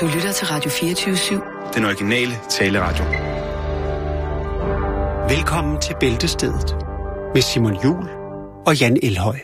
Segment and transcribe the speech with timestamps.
[0.00, 1.74] Du lytter til Radio 24-7.
[1.74, 3.04] Den originale taleradio.
[5.28, 6.76] Velkommen til Bæltestedet
[7.34, 8.08] med Simon Jul
[8.66, 9.40] og Jan Elhøj.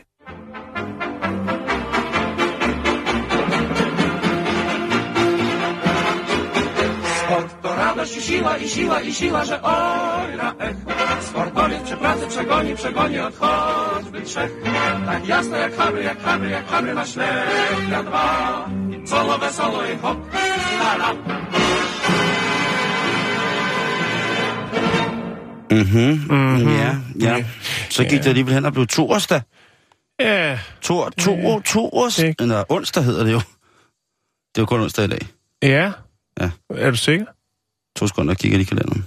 [7.64, 10.76] Rana się siła i siła i siła, że oj na ech.
[11.20, 14.52] Sportowiec przy pracy przegoni, przegoni od choćby trzech.
[15.06, 17.04] Tak jasno jak habry, jak habry, jak habry na
[17.90, 18.68] na dwa.
[19.04, 20.18] Solo wesoło i hop.
[25.70, 26.68] Mhm, mm-hmm.
[26.76, 27.44] ja, ja.
[27.90, 29.42] Så gik det alligevel hen og blev torsdag.
[30.20, 32.26] Ja, To, to, torsdag.
[32.28, 33.38] det- Eller onsdag hedder det jo.
[33.38, 35.26] Det er jo kun onsdag i dag.
[35.62, 35.92] ja.
[36.40, 36.50] Ja.
[36.70, 37.26] Er du sikker?
[37.96, 39.06] To sekunder, kigger lige i kalenderen.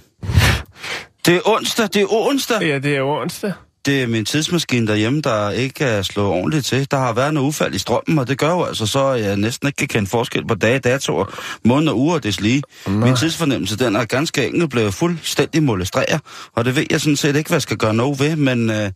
[1.26, 2.62] Det er onsdag, det er onsdag.
[2.62, 3.52] Ja, det er onsdag.
[3.86, 6.90] Det er min tidsmaskine derhjemme, der ikke er slået ordentligt til.
[6.90, 9.36] Der har været noget ufald i strømmen, og det gør jo altså så, at jeg
[9.36, 11.24] næsten ikke kan kende forskel på dage, datoer,
[11.64, 12.62] måneder, uger og deslige.
[12.86, 16.20] Min tidsfornemmelse, den er ganske enkelt blevet fuldstændig molestreret,
[16.54, 18.90] og det ved jeg sådan set ikke, hvad jeg skal gøre noget ved, men øh,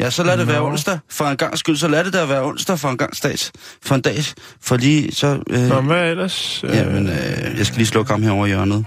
[0.00, 0.66] ja, så lad det være Nå.
[0.66, 3.52] onsdag for en gang skyld, så lad det da være onsdag for en gang stats,
[3.82, 4.16] for en dag,
[4.62, 5.38] for lige så...
[5.50, 6.64] Øh, Nå, hvad ellers?
[6.64, 8.84] Øh, Jamen, øh, jeg skal lige slukke ham herovre i hjørnet.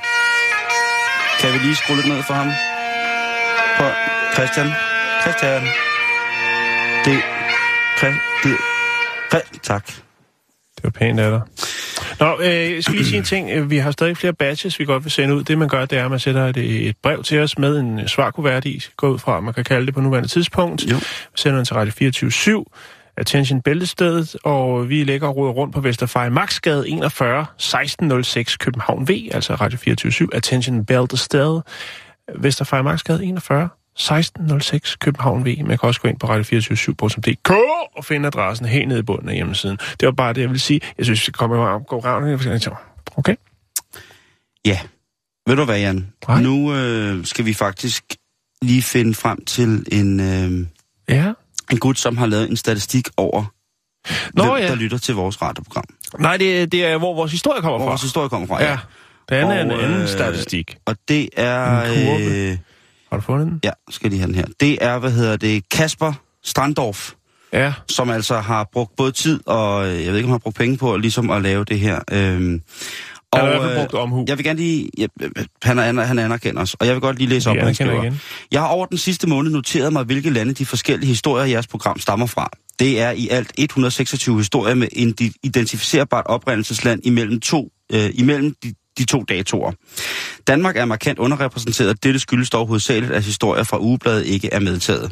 [1.39, 2.51] Kan vi lige skrue lidt ned for ham?
[3.77, 3.91] Prøv,
[4.33, 4.96] Christian.
[5.27, 5.61] Christian.
[7.05, 7.19] Det.
[8.43, 8.57] Det.
[9.29, 9.59] Christian.
[9.63, 9.85] Tak.
[10.75, 11.41] Det var pænt af dig.
[12.19, 13.49] Nå, øh, jeg skal lige sige en ting.
[13.51, 15.43] Øh, Vi har stadig flere batches, vi godt vil sende ud.
[15.43, 18.07] Det, man gør, det er, at man sætter et, et brev til os med en
[18.07, 18.85] svarkuvert i.
[18.97, 20.91] Gå ud fra, man kan kalde det på nuværende tidspunkt.
[20.91, 20.95] Jo.
[21.35, 22.65] Sender den til Radio 24
[23.17, 29.11] Attention Bæltestedet, og vi ligger og roder rundt på Vesterfej Maxgade 41 1606 København V,
[29.31, 31.63] altså Radio 24 Attention Bæltestedet,
[32.35, 35.57] Vesterfej Maxgade 41 1606 København V.
[35.65, 37.51] Man kan også gå ind på radio247.dk
[37.97, 39.77] og finde adressen helt nede i bunden af hjemmesiden.
[39.99, 40.81] Det var bare det, jeg vil sige.
[40.97, 42.39] Jeg synes, vi skal komme og gå ravn.
[43.17, 43.35] Okay?
[44.65, 44.79] Ja.
[45.47, 46.07] Ved du hvad, Jan?
[46.27, 46.41] Nej.
[46.41, 48.03] Nu øh, skal vi faktisk
[48.61, 50.67] lige finde frem til en, øh,
[51.15, 51.33] Ja.
[51.71, 53.45] en gut, som har lavet en statistik over,
[54.33, 54.67] Nå, hvem ja.
[54.67, 55.83] der lytter til vores radioprogram.
[56.19, 57.91] Nej, det, det er, hvor vores historie kommer Hvor fra.
[57.91, 58.63] vores historie kommer fra.
[58.63, 58.77] Ja.
[59.29, 60.77] Det andet er en anden øh, statistik.
[60.85, 61.81] Og det er...
[61.81, 62.51] En kurve.
[62.51, 62.57] Øh,
[63.17, 63.59] Har du fundet den?
[63.63, 64.45] ja, skal lige have den her.
[64.59, 66.13] Det er, hvad hedder det, Kasper
[66.43, 67.11] Strandorf.
[67.53, 67.73] Ja.
[67.89, 70.55] som altså har brugt både tid og, øh, jeg ved ikke, om han har brugt
[70.55, 71.99] penge på, ligesom at lave det her.
[72.11, 72.61] Øhm,
[73.35, 74.25] Han har i øh, brugt omhu.
[74.27, 75.09] jeg vil gerne lige, jeg,
[75.63, 77.93] han, er, han anerkender os, og jeg vil godt lige læse op, hvad han anerkender
[77.93, 78.03] skriver.
[78.03, 78.21] igen.
[78.51, 81.67] Jeg har over den sidste måned noteret mig, hvilke lande de forskellige historier i jeres
[81.67, 82.49] program stammer fra.
[82.79, 88.73] Det er i alt 126 historier med en identificerbart oprindelsesland imellem, to, øh, imellem de,
[88.97, 89.71] de to datoer.
[90.47, 95.11] Danmark er markant underrepræsenteret, dette skyldes dog hovedsageligt, at historier fra ugebladet ikke er medtaget.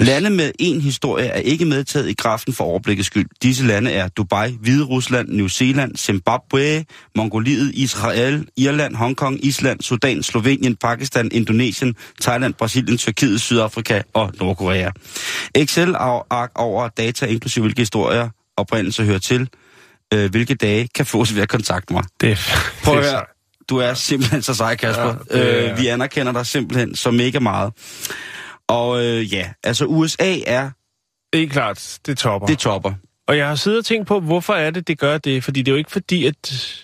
[0.00, 0.06] Yes.
[0.06, 3.26] Lande med en historie er ikke medtaget i grafen for overblikket skyld.
[3.42, 6.84] Disse lande er Dubai, Hvide Rusland, New Zealand, Zimbabwe,
[7.16, 14.90] Mongoliet, Israel, Irland, Hongkong, Island, Sudan, Slovenien, Pakistan, Indonesien, Thailand, Brasilien, Tyrkiet, Sydafrika og Nordkorea.
[15.54, 19.48] Excel-ark over data, inklusive hvilke historier oprindelse hører til,
[20.14, 22.04] øh, hvilke dage kan fås ved at kontakte mig.
[22.20, 22.38] Det
[22.84, 23.24] Prøv at høre.
[23.68, 25.04] Du er simpelthen så sej, Kasper.
[25.04, 27.72] Ja, det Ja, øh, vi anerkender dig simpelthen så mega meget.
[28.68, 30.70] Og øh, ja, altså USA er,
[31.32, 32.46] Det er klart, det topper.
[32.46, 32.92] det topper.
[33.28, 35.44] Og jeg har siddet og tænkt på, hvorfor er det, det gør det?
[35.44, 36.74] Fordi det er jo ikke fordi, at...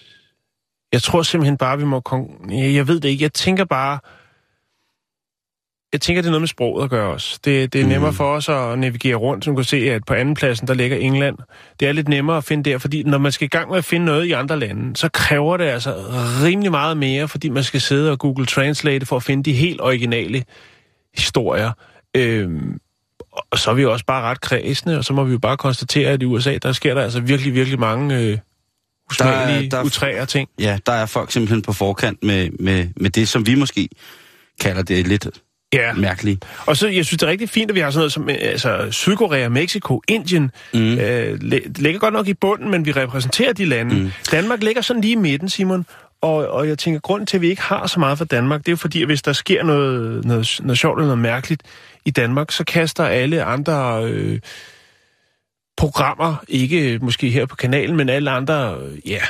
[0.92, 2.00] Jeg tror simpelthen bare, vi må...
[2.00, 2.50] Kon...
[2.52, 3.22] Jeg ved det ikke.
[3.22, 3.98] Jeg tænker bare...
[5.92, 7.38] Jeg tænker, det er noget med sproget at gøre også.
[7.44, 7.90] Det, det er Mm.
[7.90, 9.44] nemmere for os at navigere rundt.
[9.44, 11.36] Som du kan se, at på anden pladsen, der ligger England.
[11.80, 13.84] Det er lidt nemmere at finde der, fordi når man skal i gang med at
[13.84, 15.94] finde noget i andre lande, så kræver det altså
[16.44, 19.80] rimelig meget mere, fordi man skal sidde og Google Translate for at finde de helt
[19.80, 20.44] originale
[21.16, 21.70] historier.
[22.16, 22.78] Øhm,
[23.50, 25.56] og så er vi jo også bare ret kredsende, og så må vi jo bare
[25.56, 28.38] konstatere, at i USA, der sker der altså virkelig, virkelig mange øh,
[29.10, 30.48] usmagelige, Der er- der er- utræer ting.
[30.60, 33.88] Ja, der er folk simpelthen på forkant med, med, med det, som vi måske
[34.60, 35.28] kalder det lidt
[35.72, 35.92] Ja.
[35.92, 36.44] mærkeligt.
[36.66, 38.36] Og så, jeg synes, det er rigtig fint, at vi har sådan noget som øh,
[38.40, 40.50] altså, Sydkorea, Mexico, Indien.
[40.74, 40.98] Mm.
[40.98, 41.40] Øh,
[41.76, 43.94] ligger godt nok i bunden, men vi repræsenterer de lande.
[43.94, 44.10] Mm.
[44.30, 45.86] Danmark ligger sådan lige i midten, Simon.
[46.22, 48.68] Og, og jeg tænker, grunden til, at vi ikke har så meget for Danmark, det
[48.68, 51.62] er jo fordi, at hvis der sker noget, noget, noget sjovt eller noget mærkeligt
[52.04, 54.40] i Danmark, så kaster alle andre øh,
[55.76, 59.20] programmer, ikke måske her på kanalen, men alle andre, øh, ja,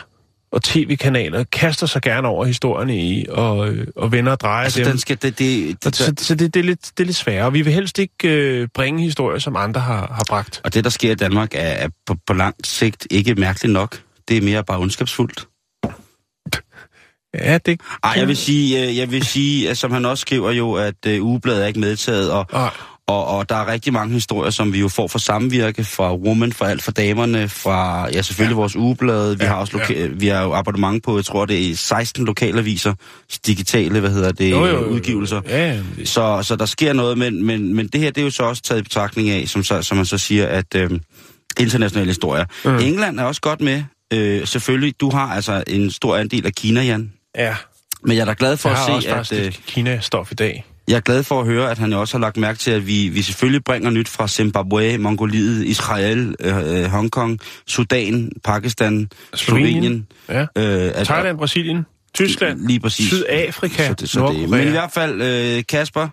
[0.53, 4.89] og tv-kanaler, kaster sig gerne over historierne i, og, og vender og drejer Altså, dem.
[4.89, 7.53] den skal, det, det, det, så, så det, det, er lidt, det er lidt sværere.
[7.53, 10.61] Vi vil helst ikke øh, bringe historier, som andre har, har bragt.
[10.65, 14.01] og det, der sker i Danmark, er, er på, på lang sigt ikke mærkeligt nok.
[14.29, 15.47] Det er mere bare ondskabsfuldt.
[17.35, 17.81] Ja, det...
[18.05, 21.07] Ej, jeg vil sige, øh, jeg vil sige at som han også skriver jo, at
[21.07, 22.71] øh, ugebladet er ikke medtaget, og, Ej.
[23.11, 26.53] Og, og der er rigtig mange historier, som vi jo får fra samvirke, fra Woman,
[26.53, 28.61] fra alt for damerne, fra ja, selvfølgelig ja.
[28.61, 29.39] vores ugeblade.
[29.39, 30.07] Vi Ja, har også loka- ja.
[30.07, 32.95] vi har jo abonnement på, jeg tror det er 16 lokalaviser,
[33.47, 34.53] digitale, hvad hedder det,
[34.89, 35.41] udgivelser.
[35.49, 35.67] Ja,
[35.99, 38.43] ja, Så, så der sker noget, men, men, men det her, det er jo så
[38.43, 40.91] også taget i betragtning af, som, så, som man så siger, at øh,
[41.61, 42.45] internationale historier.
[42.65, 42.79] Mm.
[42.79, 43.83] England er også godt med.
[44.13, 47.13] Øh, selvfølgelig, du har altså en stor andel af Kina, Jan.
[47.39, 47.55] ja.
[48.05, 49.17] Men jeg er da glad for Jeg har at også se, at...
[49.17, 50.65] faktisk Øh, lidt Kina-stof i dag.
[50.91, 53.09] Jeg er glad for at høre, at han også har lagt mærke til, at vi,
[53.09, 60.07] vi selvfølgelig bringer nyt fra Zimbabwe, Mongoliet, Israel, øh, øh, Hongkong, Sudan, Pakistan, Slovenien.
[60.29, 60.41] Ja.
[60.41, 63.09] Øh, at, Thailand, Brasilien, Tyskland, Lige præcis.
[63.09, 64.49] Sydafrika, så det, så det.
[64.49, 66.09] Men i hvert fald, øh, Kasper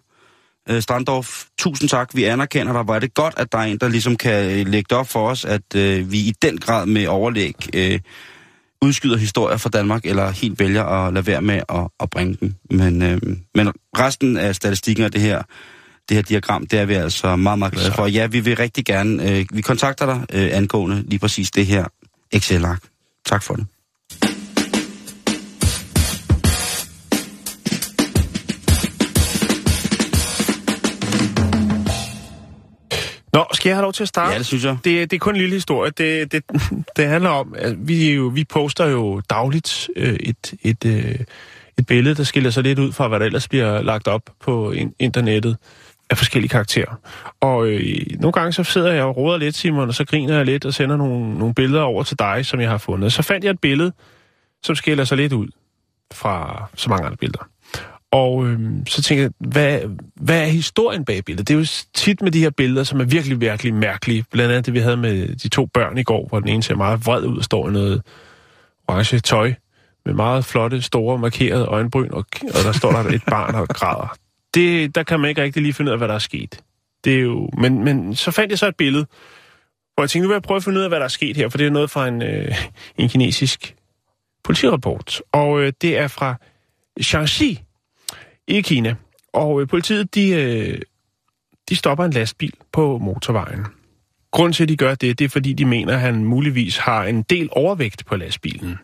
[0.70, 2.10] øh, Strandorf, tusind tak.
[2.14, 2.84] Vi anerkender dig.
[2.84, 5.10] Hvor er det godt, at der er en, der ligesom kan øh, lægge det op
[5.10, 8.00] for os, at øh, vi i den grad med overlæg øh,
[8.82, 12.56] udskyder historier fra Danmark, eller helt vælger at lade være med at, at bringe dem.
[12.72, 13.22] Men, øh,
[13.56, 15.42] men resten af statistikken af det her,
[16.10, 18.08] det her diagram, det er vi altså meget, meget glade for.
[18.08, 21.86] Ja, vi vil rigtig gerne, øh, vi kontakter dig øh, angående lige præcis det her
[22.32, 22.84] Excel-ark.
[23.26, 23.66] Tak for det.
[33.50, 34.32] Nå, skal jeg have lov til at starte?
[34.32, 34.78] Ja, det synes jeg.
[34.84, 35.92] Det, det er kun en lille historie.
[35.92, 36.44] Det, det,
[36.98, 41.16] det handler om, at vi, jo, vi poster jo dagligt øh, et, et, øh,
[41.78, 44.72] et billede, der skiller sig lidt ud fra, hvad der ellers bliver lagt op på
[44.72, 45.58] in- internettet
[46.10, 47.00] af forskellige karakterer.
[47.42, 50.46] Og øh, nogle gange så sidder jeg og råder lidt, Simon, og så griner jeg
[50.46, 53.14] lidt og sender nogle, nogle billeder over til dig, som jeg har fundet.
[53.14, 53.92] Så fandt jeg et billede,
[54.64, 55.48] som skiller sig lidt ud
[56.14, 57.48] fra så mange andre billeder.
[58.12, 59.82] Og øhm, så tænker jeg, hvad,
[60.16, 61.48] hvad er historien bag billedet?
[61.48, 64.26] Det er jo tit med de her billeder, som er virkelig, virkelig mærkelige.
[64.32, 66.76] Blandt andet det, vi havde med de to børn i går, hvor den ene ser
[66.76, 68.02] meget vred ud og står i noget
[68.88, 69.54] orange tøj
[70.06, 74.16] med meget flotte, store, markerede øjenbryn, og, og der står der et barn og græder.
[74.54, 76.62] Det, der kan man ikke rigtig lige finde ud af, hvad der er sket.
[77.04, 79.06] Det er jo, men, men så fandt jeg så et billede,
[79.94, 81.38] hvor jeg tænkte, nu vil jeg prøve at finde ud af, hvad der er sket
[81.38, 82.56] her, for det er noget fra en, øh,
[82.98, 83.76] en kinesisk
[84.44, 85.22] politirapport.
[85.32, 86.36] Og øh, det er fra
[87.02, 87.62] Shanxi,
[88.48, 88.96] i Kina.
[89.34, 90.80] Og øh, politiet, de, øh,
[91.70, 93.66] de stopper en lastbil på motorvejen.
[94.32, 97.04] Grunden til, at de gør det, det er, fordi de mener, at han muligvis har
[97.04, 98.80] en del overvægt på lastbilen.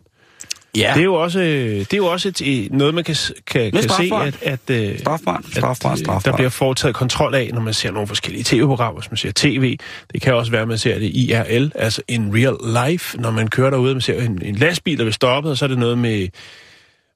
[0.77, 1.45] Ja, Det er jo også, øh,
[1.79, 3.15] det er jo også et, øh, noget, man kan,
[3.47, 4.37] kan, kan se, strafbart.
[4.41, 6.25] at, at, øh, strafbart, at strafbart, øh, strafbart.
[6.25, 9.77] der bliver foretaget kontrol af, når man ser nogle forskellige tv-programmer, hvis man ser tv.
[10.13, 13.47] Det kan også være, at man ser det IRL, altså in real life, når man
[13.47, 15.97] kører derude, man ser en, en lastbil, der vil stoppe, og så er det noget
[15.97, 16.27] med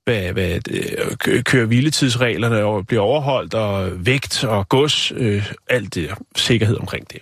[0.08, 5.96] hvad, hvad øh, kø- kører hviletidsreglerne og bliver overholdt, og vægt og gods, øh, alt
[5.96, 7.22] det sikkerhed omkring det.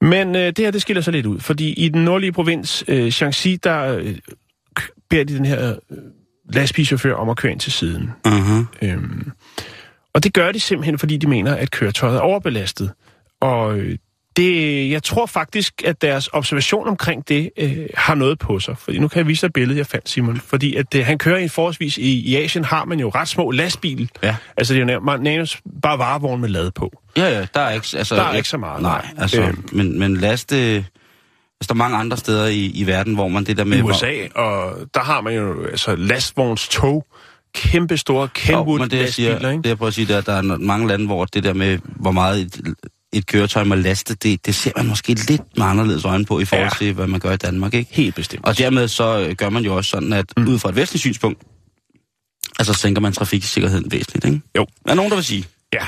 [0.00, 3.10] Men øh, det her, det skiller sig lidt ud, fordi i den nordlige provins, øh,
[3.10, 4.16] Shaanxi, der øh,
[5.10, 5.96] beder de den her øh,
[6.52, 8.10] lastbilchauffør om at køre ind til siden.
[8.28, 8.64] Uh-huh.
[8.82, 9.30] Øhm,
[10.14, 12.90] og det gør de simpelthen, fordi de mener, at køretøjet er overbelastet.
[13.40, 13.98] Og øh,
[14.36, 18.78] det, jeg tror faktisk, at deres observation omkring det øh, har noget på sig.
[18.78, 20.40] Fordi nu kan jeg vise dig et billede, jeg fandt, Simon.
[20.46, 21.98] Fordi at, øh, han kører i en forholdsvis...
[21.98, 24.10] I, I Asien har man jo ret små lastbil.
[24.22, 24.36] Ja.
[24.56, 27.02] Altså det er jo nær- nærmest bare varevogn med lad på.
[27.16, 29.68] Ja, ja, der er ikke, altså, Der er ikke så meget, Nej, altså, Øhm.
[29.72, 30.56] men, men laste...
[30.56, 33.78] Altså, der er mange andre steder i, i verden, hvor man det der med...
[33.78, 37.06] I hvor- USA, og der har man jo altså lastvognstog.
[37.54, 39.62] Kæmpe store Kenwood-lastbiler, ikke?
[39.62, 41.78] det jeg prøver at sige, er, at der er mange lande, hvor det der med,
[41.84, 42.60] hvor meget et,
[43.12, 46.44] et køretøj må laste, det, det ser man måske lidt med anderledes øjne på, i
[46.44, 46.70] forhold Ja.
[46.80, 46.86] ja.
[46.86, 47.94] til, hvad man gør i Danmark, ikke?
[47.94, 48.46] Helt bestemt.
[48.46, 50.48] Og dermed så øh, gør man jo også sådan, at mm.
[50.48, 51.42] ud fra et vestligt synspunkt,
[52.58, 54.40] altså sænker man trafiksikkerheden væsentligt, ikke?
[54.56, 54.66] Jo.
[54.86, 55.44] Er nogen, der vil sige?
[55.72, 55.86] Ja.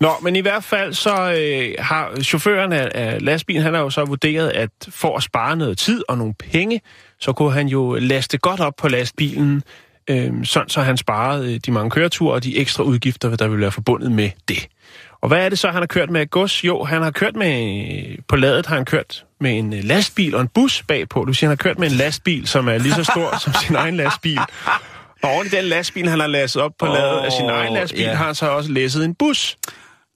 [0.00, 3.90] Nå, men i hvert fald så øh, har chaufføren af, af lastbilen, han har jo
[3.90, 6.80] så vurderet, at for at spare noget tid og nogle penge,
[7.20, 9.62] så kunne han jo laste godt op på lastbilen,
[10.10, 13.62] øh, sådan så han sparede øh, de mange køreture og de ekstra udgifter, der ville
[13.62, 14.68] være forbundet med det.
[15.24, 16.64] Og hvad er det så, han har kørt med gods?
[16.64, 20.40] Jo, han har kørt med, på ladet har han kørt med en øh, lastbil og
[20.40, 21.24] en bus bagpå.
[21.24, 23.76] Du siger, han har kørt med en lastbil, som er lige så stor som sin
[23.76, 24.38] egen lastbil.
[25.22, 27.74] Og oven i den lastbil, han har lastet op på Åh, ladet af sin egen
[27.74, 28.14] lastbil, ja.
[28.14, 29.56] har han så også læsset en bus.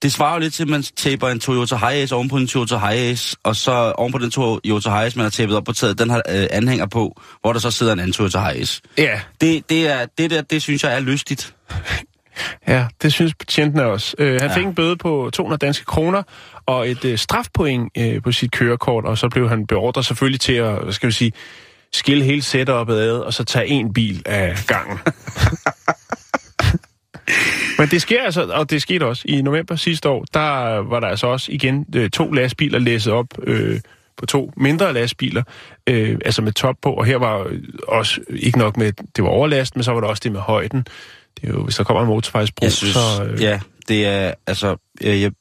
[0.03, 2.77] Det svarer jo lidt til, at man taber en Toyota Hiace oven på en Toyota
[2.77, 6.11] Hiace, og så oven på den Toyota Hiace, man har tapet op på taget, den
[6.11, 8.83] har øh, anhænger på, hvor der så sidder en anden Toyota Hiace.
[8.99, 11.55] Ja, Det, det, er, det der, det synes jeg er lystigt.
[12.69, 14.17] Ja, det synes betjenten også.
[14.21, 14.55] Uh, han ja.
[14.55, 16.23] Fik en bøde på 200 danske kroner
[16.67, 20.53] og et uh, strafpoint uh, på sit kørekort, og så blev han beordret selvfølgelig til
[20.53, 21.33] at, hvad skal vi sige,
[21.93, 24.99] skille hele setupet ad, og så tage en bil af gangen.
[27.79, 31.07] Men det sker altså, og det skete også i november sidste år, der var der
[31.07, 33.81] altså også igen øh, to lastbiler læsset op øh,
[34.17, 35.43] på to mindre lastbiler,
[35.87, 39.31] øh, altså med top på, og her var øh, også ikke nok med, det var
[39.31, 40.87] overlast, men så var der også det med højden.
[41.41, 43.25] Det er jo, hvis der kommer en motorvejsbro, Jeg synes, så...
[43.25, 45.33] Øh, ja, det er, altså, jeg, jeg,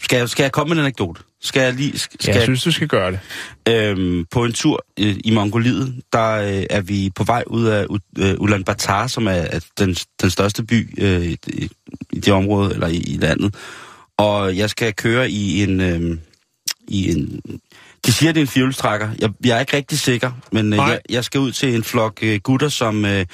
[0.00, 1.20] skal, jeg, skal jeg komme med en anekdote?
[1.42, 1.98] Skal jeg lige...
[1.98, 3.20] Skal Jeg jeg, synes, du skal gøre det.
[3.68, 7.86] øhm, på en tur øh, i Mongoliet, der øh, er vi på vej ud af
[8.18, 11.68] øh, Ulaanbaatar, som er, er den, den største by øh, i, i-
[12.14, 13.54] det område, eller i, i landet.
[14.16, 15.80] Og jeg skal køre i en...
[15.80, 16.18] Øh,
[16.88, 17.40] i en
[18.06, 19.10] de siger, det er en fjolstrækker.
[19.18, 22.18] Jeg, jeg er ikke rigtig sikker, men øh, jeg, jeg skal ud til en flok
[22.22, 23.26] øh, gutter, som øh,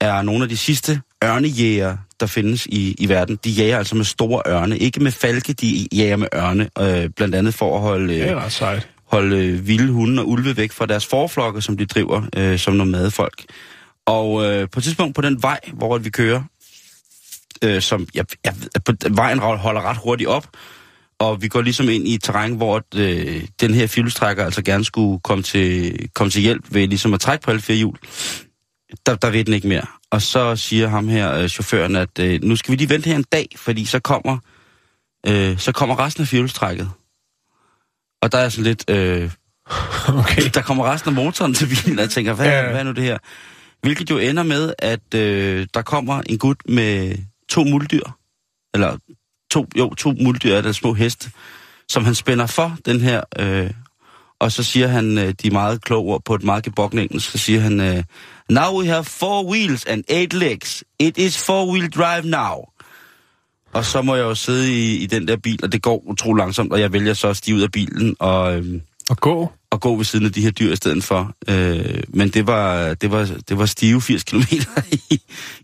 [0.00, 3.38] er nogle af de sidste ørnejæger, der findes i, i verden.
[3.44, 7.34] De jager altså med store ørne, ikke med falke, de jager med ørne, øh, blandt
[7.34, 8.88] andet for at holde, Det er øh, ret sejt.
[9.04, 12.74] holde øh, vilde hunde og ulve væk fra deres forflokke, som de driver øh, som
[12.74, 13.44] nomadefolk.
[14.06, 16.42] Og øh, på et tidspunkt på den vej, hvor vi kører,
[17.64, 20.46] øh, som jeg, jeg, på vejen holder ret hurtigt op,
[21.18, 24.84] og vi går ligesom ind i et terræn, hvor øh, den her fjolstrækker altså gerne
[24.84, 27.96] skulle komme til, komme til hjælp ved ligesom at trække på alle fire hjul.
[29.06, 29.86] Der, der ved den ikke mere.
[30.10, 33.16] Og så siger ham her, øh, chaufføren, at øh, nu skal vi lige vente her
[33.16, 34.38] en dag, fordi så kommer,
[35.26, 36.90] øh, så kommer resten af fjolstrækket.
[38.22, 38.90] Og der er sådan lidt...
[38.90, 39.30] Øh,
[40.08, 40.42] Okay.
[40.54, 42.70] der kommer resten af motoren til bilen, og jeg tænker, hvad, Ja.
[42.70, 43.18] hvad er nu det her?
[43.82, 48.16] Hvilket jo ender med, at øh, der kommer en gut med to muldyr,
[48.74, 48.96] eller
[49.50, 51.30] to, jo, to muldyr, eller små heste,
[51.88, 53.70] som han spænder for den her, øh,
[54.40, 57.38] og så siger han øh, de meget kloge ord på et meget gebrokken engelsk, så
[57.38, 58.02] siger han, øh,
[58.50, 60.84] Now we have four wheels and eight legs.
[60.98, 62.64] It is four-wheel drive now.
[63.72, 66.38] Og så må jeg jo sidde i, i den der bil, og det går utrolig
[66.38, 68.58] langsomt, og jeg vælger så at stige ud af bilen, og...
[68.58, 69.52] Øh, Og gå.
[69.72, 71.32] at gå ved siden af de her dyr i stedet for.
[71.48, 74.38] Øh, men det var, det, var, det var stive 80 km
[75.10, 75.20] i,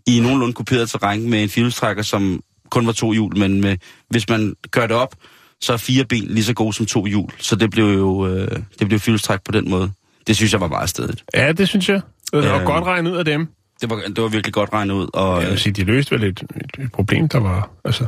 [0.07, 3.77] i nogenlunde kuperet terræn med en firehjulstrækker, som kun var to hjul, men med,
[4.09, 5.15] hvis man gør det op,
[5.63, 7.29] så er fire ben lige så gode som to hjul.
[7.39, 8.47] Så det blev jo øh,
[8.79, 9.91] det blev firehjulstræk på den måde.
[10.27, 11.23] Det synes jeg var meget stedet.
[11.33, 12.01] Ja, det synes jeg.
[12.33, 12.65] Og Øhm.
[12.65, 13.47] godt regnet ud af dem.
[13.81, 15.07] Det var, det var virkelig godt regnet ud.
[15.13, 17.69] Og, Jeg vil sige, de løste vel et, et, et problem, der var...
[17.85, 18.05] Altså,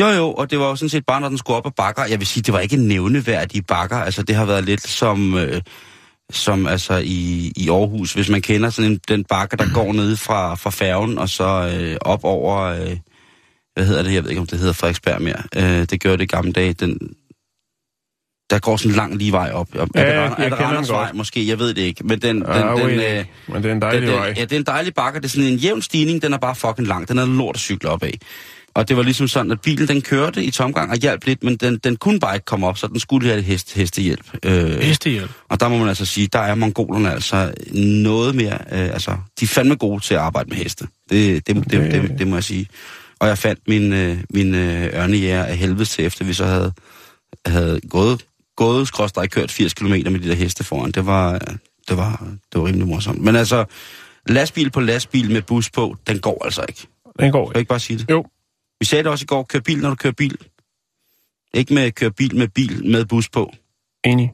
[0.00, 2.04] Jo, jo, og det var jo sådan set bare, når den skulle op ad bakker.
[2.04, 3.96] Jeg vil sige, det var ikke nævneværdige bakker.
[3.96, 5.60] Altså, det har været lidt som, øh,
[6.32, 10.16] som altså i, i Aarhus, hvis man kender sådan en, den bakke, der går ned
[10.16, 12.96] fra, fra færgen, og så øh, op over, øh,
[13.78, 15.42] hvad hedder det, jeg ved ikke, om det hedder Frederiksberg mere.
[15.56, 16.72] Øh, det gjorde det i gamle dage.
[16.72, 16.98] Den,
[18.50, 19.68] der går sådan en lang lige vej op.
[19.78, 21.48] op Ja, er det, jeg Rand- er det den Randers vej, måske?
[21.48, 22.06] Jeg ved det ikke.
[22.06, 24.34] Men den, den, ah, den, den, øh, men det er en dejlig den, den, vej.
[24.36, 25.20] ja, det er en dejlig bakke.
[25.20, 26.22] Det er sådan en jævn stigning.
[26.22, 27.08] Den er bare fucking lang.
[27.08, 28.18] Den er lort at cykle op af.
[28.74, 31.56] Og det var ligesom sådan, at bilen den kørte i tomgang og hjalp lidt, men
[31.56, 34.24] den, den kunne bare ikke komme op, så den skulle have hest, hestehjælp.
[34.44, 35.30] Øh, Hestehjælp.
[35.48, 39.44] og der må man altså sige, der er mongolerne altså noget mere, øh, altså de
[39.44, 40.86] er fandme gode til at arbejde med heste.
[41.10, 42.66] Det, det, det, det, det, det må jeg sige.
[43.20, 46.72] Og jeg fandt min, øh, min øh, ørnejæger af helvede til, efter vi så havde,
[47.46, 50.90] havde gået, gået skråstrej kørt 80 km med de der heste foran.
[50.90, 51.38] Det var,
[51.88, 53.20] det var, det var rimelig morsomt.
[53.20, 53.64] Men altså,
[54.26, 56.86] lastbil på lastbil med bus på, den går altså ikke.
[57.20, 58.10] Den går Kan jeg ikke bare sige det?
[58.10, 58.24] Jo.
[58.80, 60.36] Vi sagde det også i går, kør bil, når du kører bil.
[61.54, 63.52] Ikke med køre bil med bil med bus på.
[64.04, 64.32] Enig.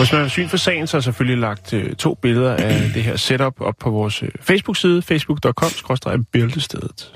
[0.00, 2.56] Og hvis man har syn for sagen, så har jeg selvfølgelig lagt øh, to billeder
[2.56, 7.12] af det her setup op på vores øh, Facebook-side, facebook.com-bæltestedet.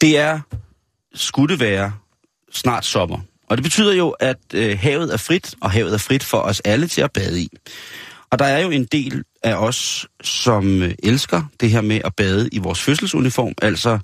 [0.00, 0.40] Det er,
[1.14, 1.92] skulle det være,
[2.52, 3.18] snart sommer.
[3.48, 6.60] Og det betyder jo, at øh, havet er frit, og havet er frit for os
[6.60, 7.48] alle til at bade i.
[8.30, 12.14] Og der er jo en del af os, som øh, elsker det her med at
[12.16, 13.98] bade i vores fødselsuniform, altså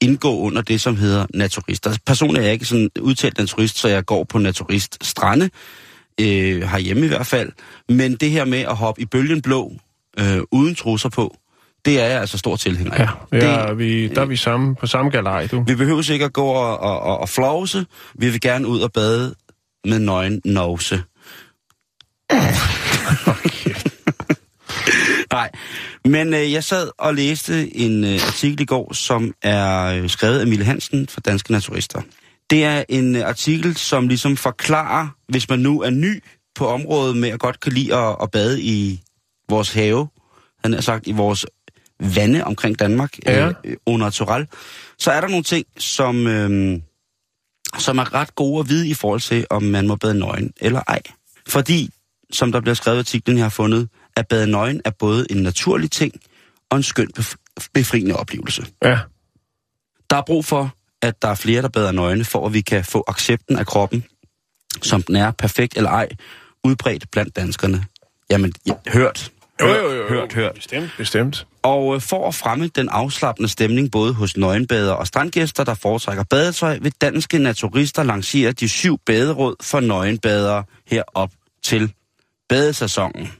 [0.00, 1.98] indgå under det, som hedder naturister.
[2.06, 5.50] Personligt er jeg ikke sådan udtalt naturist, så jeg går på naturist strande,
[6.20, 7.52] øh, herhjemme i hvert fald.
[7.88, 9.72] Men det her med at hoppe i bølgen blå,
[10.18, 11.36] øh, uden trusser på,
[11.84, 13.08] det er jeg altså stor tilhænger af.
[13.32, 15.64] Ja, det, ja vi, der er vi samme, på samme galej, du.
[15.66, 17.86] vi behøver ikke at gå og, og, og, og flause.
[18.14, 19.34] Vi vil gerne ud og bade
[19.84, 21.02] med nøgen nose.
[25.32, 25.50] Nej,
[26.04, 30.40] men øh, jeg sad og læste en øh, artikel i går, som er øh, skrevet
[30.40, 32.02] af Mille Hansen fra Danske Naturister.
[32.50, 36.22] Det er en øh, artikel, som ligesom forklarer, hvis man nu er ny
[36.54, 39.02] på området med at godt kan lide at, at bade i
[39.48, 40.08] vores have,
[40.62, 41.46] han har sagt i vores
[42.00, 43.50] vande omkring Danmark, Ja.
[43.64, 44.46] øh, au natural,
[44.98, 46.80] så er der nogle ting, som, øh,
[47.78, 50.82] som er ret gode at vide i forhold til, om man må bade nøgen eller
[50.88, 51.02] ej.
[51.48, 51.90] Fordi,
[52.32, 55.36] som der bliver skrevet i artiklen, jeg har fundet, at bade nøgen er både en
[55.42, 56.12] naturlig ting
[56.70, 58.66] og en skøn bef- befriende oplevelse.
[58.84, 58.98] Ja,
[60.10, 62.84] Der er brug for, at der er flere, der bader nøgne, for at vi kan
[62.84, 64.04] få accepten af kroppen,
[64.82, 66.08] som den er, perfekt eller ej,
[66.64, 67.84] udbredt blandt danskerne.
[68.30, 69.32] Jamen, ja, hørt.
[69.60, 70.54] Hørt, hørt, hørt.
[70.54, 71.46] Bestemt, bestemt.
[71.62, 76.24] Og øh, for at fremme den afslappende stemning både hos nøgenbader og strandgæster, der foretrækker
[76.30, 81.30] badetøj, vil danske naturister lancere de syv baderåd for nøgenbadere herop
[81.62, 81.92] til
[82.48, 83.32] badesæsonen.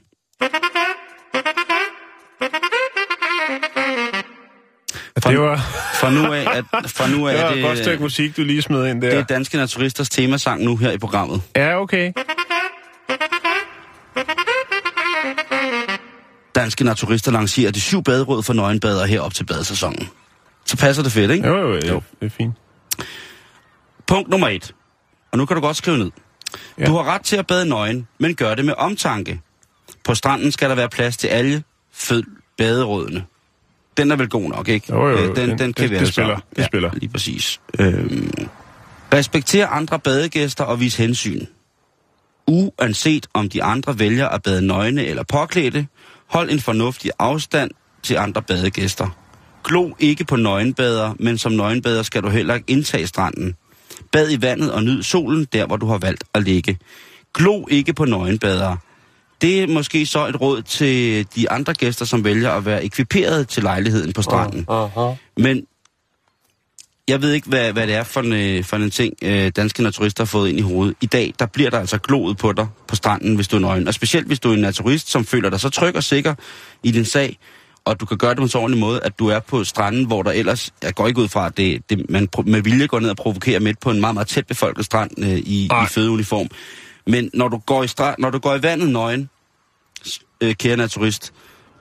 [5.31, 5.57] Det var,
[5.93, 8.37] Fra nu af, at, fra nu af det var er et godt stykke det, musik,
[8.37, 9.09] du lige smed ind der.
[9.09, 11.41] det er Danske Naturisters temasang nu her i programmet.
[11.55, 12.11] Ja, okay.
[16.55, 20.09] Danske Naturister lancerer de syv baderåd for nøgenbader herop til badesæsonen.
[20.65, 21.47] Så passer det fedt, ikke?
[21.47, 21.81] Jo, jo, jo.
[21.87, 22.01] Jo.
[22.19, 22.53] Det er fint.
[24.07, 24.75] Punkt nummer et.
[25.31, 26.11] Og nu kan du godt skrive ned.
[26.53, 26.59] Ja.
[26.83, 26.85] Ja.
[26.85, 29.41] Du har ret til at bade nøgen, men gør det med omtanke.
[30.03, 32.23] På stranden skal der være plads til alle fød
[32.57, 33.25] baderådene.
[33.97, 34.93] Den er vel god nok, ikke?
[34.93, 35.17] Jo, jo, jo.
[35.29, 36.39] Øh, Den, Den- den, kan det- vi det spiller.
[36.55, 36.89] Det spiller.
[36.93, 37.59] Lige præcis.
[37.79, 38.31] Øhm,
[39.13, 41.45] respekter andre badegæster og vis hensyn.
[42.47, 45.87] Uanset om de andre vælger at bade nøgne eller påklædte,
[46.27, 47.71] hold en fornuftig afstand
[48.03, 49.09] til andre badegæster.
[49.63, 53.55] Glo ikke på nøgenbader, men som nøgenbader skal du heller ikke indtage stranden.
[54.11, 56.77] Bad i vandet og nyd solen der, hvor du har valgt at ligge.
[57.33, 58.75] Glo ikke på nøgenbader.
[59.41, 63.47] Det er måske så et råd til de andre gæster, som vælger at være ekviperet
[63.47, 64.65] til lejligheden på stranden.
[64.69, 65.15] Uh-huh.
[65.37, 65.65] Men
[67.07, 69.83] jeg ved ikke, hvad, hvad det er for en, øh, for en ting, øh, danske
[69.83, 70.95] naturister har fået ind i hovedet.
[71.01, 73.87] I dag, der bliver der altså gloet på dig på stranden, hvis du er nøgen.
[73.87, 76.35] Og specielt hvis du er en naturist, som føler dig så tryg og sikker
[76.83, 77.37] i din sag,
[77.85, 80.05] og du kan gøre det på en så ordentlig måde, at du er på stranden,
[80.05, 82.99] hvor der ellers, jeg går ikke ud fra, at det, det, man med vilje går
[82.99, 86.47] ned og provokerer midt på en meget, meget tæt befolket strand øh, i, i fødeuniform.
[87.07, 89.29] Men når du går i, strand, når du går i vandet nøgen,
[90.41, 91.33] øh, kære naturist,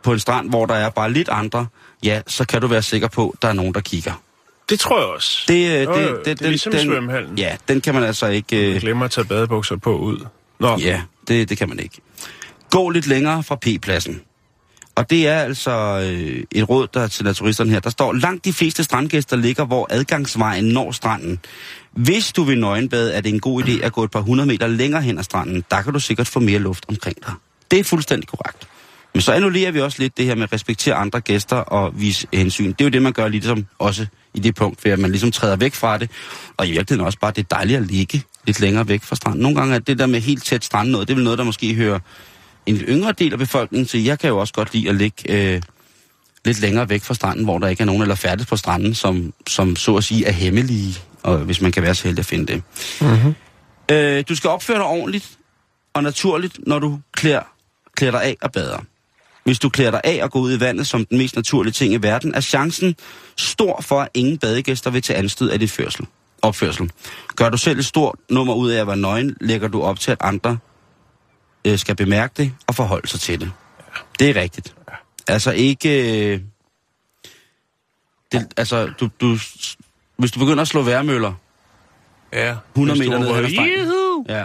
[0.02, 1.66] på en strand, hvor der er bare lidt andre,
[2.02, 4.22] ja, så kan du være sikker på, at der er nogen, der kigger.
[4.68, 5.44] Det tror jeg også.
[5.48, 7.38] Det, øh, Jo, det, jo, det er ligesom i svømmehallen.
[7.38, 8.74] Ja, den kan man altså ikke...
[8.74, 10.26] Øh, glemmer at tage badebukser på ud.
[10.58, 12.00] Nå, ja, det, det kan man ikke.
[12.70, 14.22] Gå lidt længere fra P-pladsen.
[14.94, 15.70] Og det er altså
[16.10, 17.80] øh, et råd der til naturisterne her.
[17.80, 21.38] Der står, langt de fleste strandgæster ligger, hvor adgangsvejen når stranden.
[21.92, 24.66] Hvis du vil nøgenbade, er det en god idé at gå et par hundrede meter
[24.66, 25.64] længere hen ad stranden.
[25.70, 27.32] Der kan du sikkert få mere luft omkring dig.
[27.70, 28.68] Det er fuldstændig korrekt.
[29.14, 32.26] Men så annullerer vi også lidt det her med at respektere andre gæster og vise
[32.32, 32.68] hensyn.
[32.68, 35.30] Det er jo det, man gør ligesom også i det punkt, ved at man ligesom
[35.32, 36.10] træder væk fra det.
[36.56, 39.42] Og i virkeligheden også bare, det er dejligt at ligge lidt længere væk fra stranden.
[39.42, 41.44] Nogle gange er det der med helt tæt strand noget, det er vel noget, der
[41.44, 41.98] måske hører
[42.70, 44.04] en yngre del af befolkningen til.
[44.04, 45.62] Jeg kan jo også godt lide at ligge øh,
[46.44, 49.32] lidt længere væk fra stranden, hvor der ikke er nogen, eller færdes på stranden, som,
[49.46, 52.46] som så at sige er hemmelige, og hvis man kan være så heldig at finde
[52.46, 52.62] det.
[53.00, 53.34] Mm-hmm.
[53.90, 55.30] Øh, du skal opføre dig ordentligt
[55.94, 57.42] og naturligt, når du klæder,
[57.96, 58.78] klæder dig af og bader.
[59.44, 61.92] Hvis du klæder dig af og går ud i vandet som den mest naturlige ting
[61.94, 62.96] i verden, er chancen
[63.36, 66.06] stor for, at ingen badegæster vil tage anstød af dit førsel,
[66.42, 66.90] opførsel.
[67.36, 70.10] Gør du selv et stort nummer ud af at være nøgen, lægger du op til,
[70.10, 70.58] at andre
[71.64, 73.52] øh, skal bemærke det og forholde sig til det.
[74.18, 74.74] Det er rigtigt.
[75.28, 76.32] Altså ikke...
[76.32, 76.40] Øh,
[78.32, 79.38] det, altså, du, du,
[80.16, 81.32] hvis du begynder at slå værmøller
[82.32, 82.54] Ja.
[82.74, 84.36] 100 Hvis du meter ned ad!
[84.36, 84.44] Ja.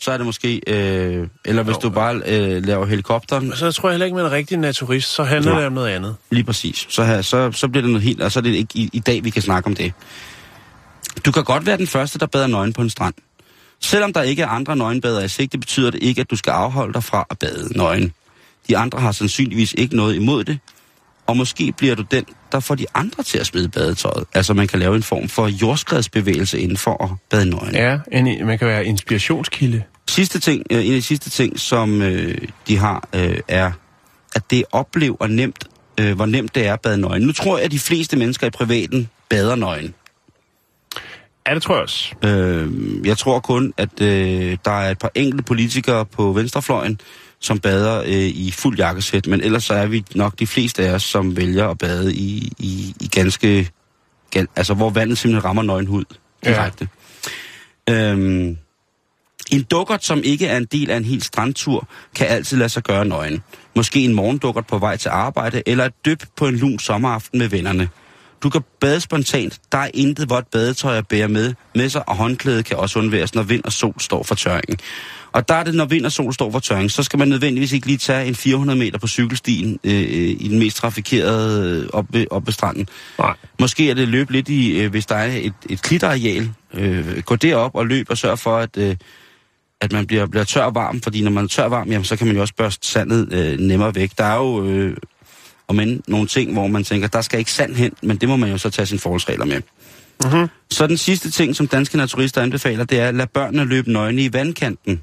[0.00, 3.94] Så er det måske, øh, eller hvis du bare øh, laver helikopteren, Så tror jeg
[3.94, 5.60] heller ikke, man er rigtig naturist, så handler Nej.
[5.60, 6.16] det om noget andet.
[6.30, 8.70] lige præcis, så, her, så, så bliver det noget helt, og så er det ikke
[8.74, 9.92] i, i dag, vi kan snakke om det.
[11.24, 13.14] Du kan godt være den første, der bader nøgen på en strand.
[13.80, 16.92] Selvom der ikke er andre nøgenbader i sigte, betyder det ikke, at du skal afholde
[16.92, 18.12] dig fra at bade nøgen.
[18.68, 20.58] De andre har sandsynligvis ikke noget imod det,
[21.26, 24.24] og måske bliver du den, der får de andre til at smide badetøjet.
[24.34, 27.74] Altså man kan lave en form for jordskredsbevægelse inden for at bade nøgen.
[27.74, 29.82] Ja, en, man kan være inspirationskilde.
[30.08, 32.38] Sidste ting, øh, en af de sidste ting, som øh,
[32.68, 33.72] de har, øh, er,
[34.34, 35.64] at det oplever nemt,
[36.00, 37.22] øh, hvor nemt det er at bade nøgen.
[37.22, 39.94] Nu tror jeg, at de fleste mennesker i privaten bader nøgen.
[41.48, 42.14] Ja, det tror jeg også.
[42.24, 42.70] Øh,
[43.06, 47.00] jeg tror kun, at øh, der er et par enkelte politikere på venstrefløjen,
[47.40, 50.94] som bader øh, i fuld jakkesæt, men ellers så er vi nok de fleste af
[50.94, 53.70] os, som vælger at bade i, i, i ganske...
[54.30, 56.04] Gan, altså, hvor vandet simpelthen rammer nøgen hud
[56.44, 56.88] direkte.
[57.88, 58.12] Ja.
[58.12, 58.58] Øhm,
[59.50, 62.82] en dukkert, som ikke er en del af en hel strandtur, kan altid lade sig
[62.82, 63.42] gøre nøgen.
[63.76, 67.48] Måske en morgendukkert på vej til arbejde, eller et dyp på en lun sommeraften med
[67.48, 67.88] vennerne.
[68.42, 69.60] Du kan bade spontant.
[69.72, 73.34] Der er intet vådt badetøj at bære med, med sig, og håndklædet kan også undværes,
[73.34, 74.78] når vind og sol står for tørringen.
[75.32, 77.72] Og der er det, når vind og sol står for tørring, så skal man nødvendigvis
[77.72, 81.88] ikke lige tage en 400 meter på cykelstien øh, øh, i den mest trafikerede øh,
[81.92, 82.88] op, ved, op ved stranden.
[83.18, 83.36] Nej.
[83.60, 86.50] Måske er det løb lidt i, øh, hvis der er et, et klitareal.
[86.74, 88.96] Øh, gå derop og løb og sørg for, at, øh,
[89.80, 91.00] at man bliver, bliver tør og varm.
[91.00, 93.32] Fordi når man er tør og varm, jamen, så kan man jo også børste sandet
[93.32, 94.10] øh, nemmere væk.
[94.18, 94.96] Der er jo øh,
[95.68, 98.36] om end nogle ting, hvor man tænker, der skal ikke sand hen, men det må
[98.36, 99.62] man jo så tage sine forholdsregler med.
[100.24, 100.48] Mm-hmm.
[100.70, 104.22] Så den sidste ting, som danske naturister anbefaler, det er, at lad børnene løbe nøgne
[104.22, 105.02] i vandkanten.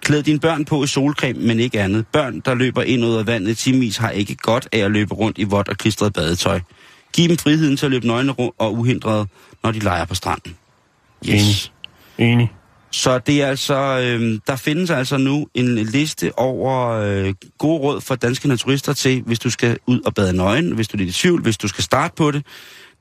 [0.00, 2.06] Klæd dine børn på i solcreme, men ikke andet.
[2.06, 5.38] Børn, der løber ind ud af vandet timevis, har ikke godt af at løbe rundt
[5.38, 6.60] i vådt og klistret badetøj.
[7.12, 9.28] Giv dem friheden til at løbe nøgne og uhindret,
[9.62, 10.56] når de leger på stranden.
[11.28, 11.72] Yes.
[12.18, 12.32] Enig.
[12.32, 12.52] Enig.
[12.90, 18.00] Så det er altså, øh, der findes altså nu en liste over øh, gode råd
[18.00, 21.10] for danske naturister til, hvis du skal ud og bade nøgen, hvis du er lidt
[21.10, 22.46] i tvivl, hvis du skal starte på det.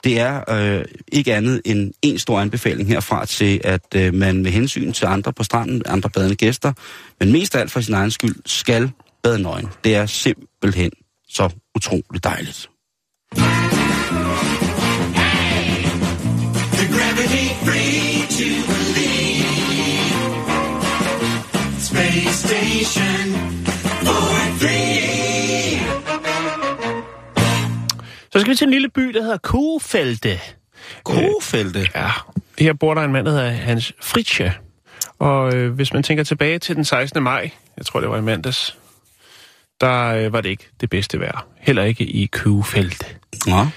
[0.03, 4.51] Det er øh, ikke andet end en stor anbefaling herfra til, at øh, man med
[4.51, 6.73] hensyn til andre på stranden, andre badende gæster,
[7.19, 8.91] men mest af alt for sin egen skyld, skal
[9.23, 9.67] bade nøgen.
[9.83, 10.91] Det er simpelthen
[11.29, 12.69] så utroligt dejligt.
[28.37, 30.39] Så skal vi til en lille by, der hedder Kuhfelte.
[31.03, 31.87] Kofelte.
[31.95, 32.09] Ja,
[32.59, 34.53] her bor der en mand, der hedder Hans Fritsche.
[35.19, 37.23] Og øh, hvis man tænker tilbage til den 16.
[37.23, 38.77] maj, jeg tror det var i mandags,
[39.81, 41.47] der øh, var det ikke det bedste vejr.
[41.57, 43.05] Heller ikke i Kuhfelte.
[43.47, 43.67] Nå.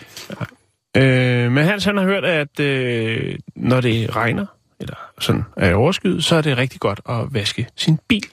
[0.96, 4.46] Øh, men Hans han har hørt, at øh, når det regner,
[4.80, 8.26] eller sådan er overskyet, så er det rigtig godt at vaske sin bil.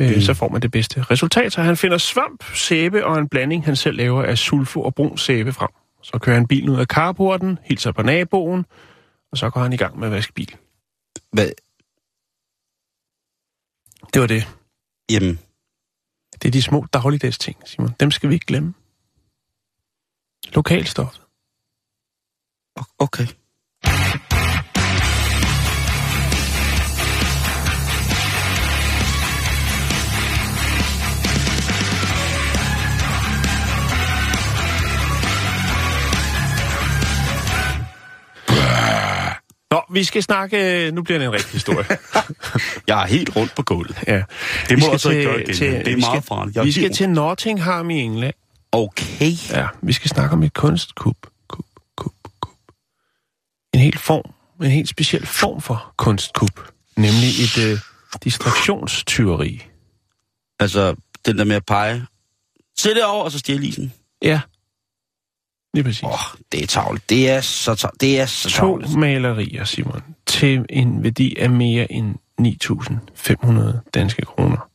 [0.00, 0.20] Øh, mm.
[0.20, 1.52] Så får man det bedste resultat.
[1.52, 5.18] Så han finder svamp, sæbe og en blanding, han selv laver af sulfo og brun
[5.18, 5.68] sæbe frem.
[6.02, 8.66] Så kører han bilen ud af carporten, hilser på naboen,
[9.32, 10.56] og så går han i gang med at vaske bil.
[11.32, 11.50] Hvad?
[14.14, 14.42] Det var det.
[15.10, 15.38] Jamen,
[16.32, 17.90] Det er de små dagligdags ting, Simon.
[18.00, 18.74] Dem skal vi ikke glemme.
[20.54, 21.18] Lokalstof.
[22.80, 23.26] o- okay.
[39.92, 40.90] Vi skal snakke...
[40.90, 41.84] Nu bliver det en rigtig historie.
[42.88, 43.98] Jeg er helt rundt på gulvet.
[44.06, 44.22] ja.
[44.68, 45.54] Det må skal du så ikke gøre igen.
[45.54, 46.64] til- det er meget skal- farligt.
[46.64, 48.34] Vi skal til Nottingham i England.
[48.72, 49.32] Okay.
[49.50, 51.16] Ja, vi skal snakke om et kunstkub.
[51.48, 51.64] Kub,
[51.96, 52.52] kub, kub.
[53.74, 54.30] En helt form,
[54.66, 56.60] en helt speciel form for kunstkub.
[56.96, 57.78] Nemlig et øh,
[58.24, 59.62] distraktionstyveri.
[60.60, 60.94] Altså,
[61.26, 62.06] den der med at pege.
[62.78, 63.92] Se det over, og så stjæle isen.
[64.22, 64.40] Ja,
[65.74, 66.02] lige præcis.
[66.02, 66.18] Oh,
[66.52, 67.10] det er tavligt.
[67.10, 68.96] Det er så, tav- det er så to tavligt.
[68.96, 74.68] malerier, Simon, til en værdi af mere end 9.500 danske kroner,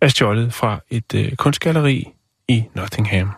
[0.00, 2.08] er stjålet fra et øh, kunstgalleri
[2.48, 3.30] i Nottingham.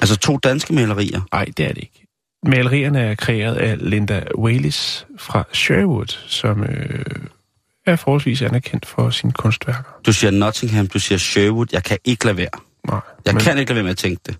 [0.00, 1.20] Altså to danske malerier.
[1.32, 2.06] Nej, det er det ikke.
[2.46, 7.04] Malerierne er kreeret af Linda Wales fra Sherwood, som øh,
[7.86, 9.82] er forholdsvis anerkendt for sine kunstværker.
[10.06, 11.66] Du siger Nottingham, du siger Sherwood.
[11.72, 12.48] Jeg kan ikke lade være.
[12.88, 14.36] Nej, Jeg men, kan ikke lade være med at tænke det.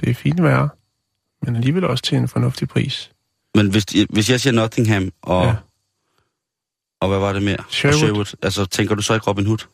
[0.00, 0.68] Det er fint værre,
[1.42, 3.10] men alligevel også til en fornuftig pris.
[3.54, 5.54] Men hvis, hvis jeg siger Nottingham, og, Ja.
[7.00, 7.56] og hvad var det mere?
[7.70, 7.98] Sherwood.
[7.98, 8.36] Sherwood.
[8.42, 9.66] Altså, tænker du så ikke Robin Hood?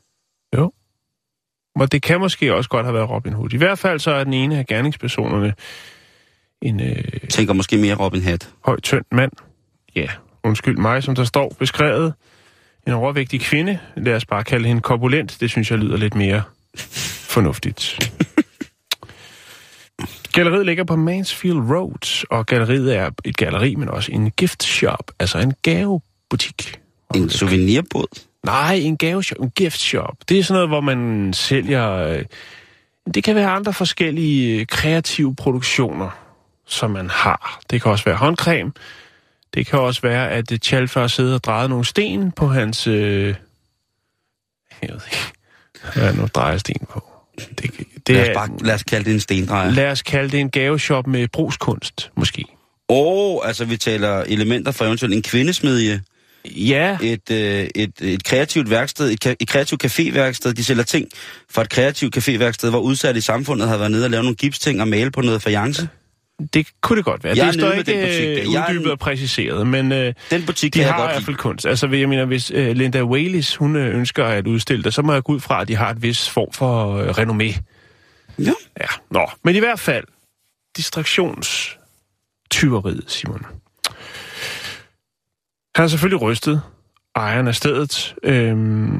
[1.77, 3.53] Og det kan måske også godt have været Robin Hood.
[3.53, 5.55] I hvert fald så er den ene af gerningspersonerne
[6.63, 8.49] en øh, Tænker måske mere Robin Hood.
[8.65, 9.33] høj, tynd mand.
[9.95, 10.07] Ja,
[10.43, 12.15] undskyld mig, som der står beskrevet.
[12.87, 13.79] En overvægtig kvinde.
[13.97, 15.37] Lad os bare kalde hende korpulent.
[15.41, 16.43] Det synes jeg lyder lidt mere
[17.29, 17.99] fornuftigt.
[20.33, 25.11] Galleriet ligger på Mansfield Road, og galleriet er et galleri, men også en gift shop,
[25.19, 26.81] altså en gavebutik.
[27.15, 28.21] En souvenirbåd.
[28.45, 30.17] Nej, en gaveshop, en gift shop.
[30.29, 31.91] Det er sådan noget, hvor man sælger...
[31.93, 32.25] øh,
[33.15, 36.11] Det kan være andre forskellige øh, kreative produktioner,
[36.67, 37.61] som man har.
[37.71, 38.73] Det kan også være håndcreme.
[39.55, 42.87] Det kan også være, at øh, Chalfer har siddet og drejet nogle sten på hans...
[42.87, 43.35] Øh...
[44.83, 45.33] Jeg ved ikke.
[45.95, 47.12] Hvad er nu drejer sten på?
[47.39, 47.71] Det,
[48.07, 49.71] det Lad os, bare, lad os kalde det en stendrejer.
[49.71, 52.45] lad os kalde det en gaveshop med brugskunst, måske.
[52.89, 56.01] Åh, oh, altså vi taler elementer fra eventuelt en kvindesmedje,
[56.45, 60.53] Ja, et, øh, et, et kreativt værksted, et, et kreativt caféværksted.
[60.53, 61.09] De sælger ting
[61.51, 64.81] fra et kreativt caféværksted, hvor udsatte i samfundet har været nede og lave nogle gipsting
[64.81, 65.89] og male på noget fajance.
[66.55, 67.37] Det kunne det godt være.
[67.37, 69.93] Jeg det står med den ikke butik øh, Jeg uddybet en- og præciseret, men...
[69.93, 71.67] Øh, Den butik De har jeg i hvert fald kunst.
[71.67, 75.13] Altså, jeg mener, hvis uh, Linda Wales, hun uh, ønsker at udstille det, så må
[75.13, 77.61] jeg gå ud fra, at de har et vis form for uh, renommé.
[78.39, 78.53] Ja.
[78.81, 79.31] Ja, nå.
[79.45, 80.05] Men i hvert fald,
[80.77, 83.47] distraktionstyveriet, Simon.
[85.77, 86.63] Han er selvfølgelig rystet,
[87.17, 88.97] ejeren af stedet, øhm,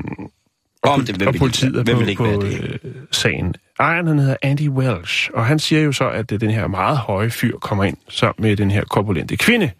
[0.83, 2.41] og, Om det- hvem og vil politiet ikke- er hvem på, vil ikke på være
[2.41, 2.81] det?
[2.85, 3.55] øh, sagen.
[3.79, 6.99] Ejeren, han hedder Andy Welsh, og han siger jo så, at øh, den her meget
[6.99, 9.71] høje fyr kommer ind sammen med den her korpulente kvinde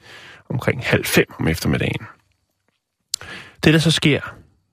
[0.49, 2.07] omkring halv fem om eftermiddagen.
[3.65, 4.21] Det, der så sker,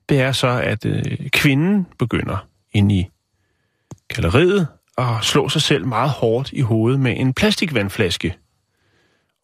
[0.08, 3.08] det er så, at øh, kvinden begynder ind i
[4.08, 4.66] galleriet
[4.98, 8.36] at slå sig selv meget hårdt i hovedet med en plastikvandflaske.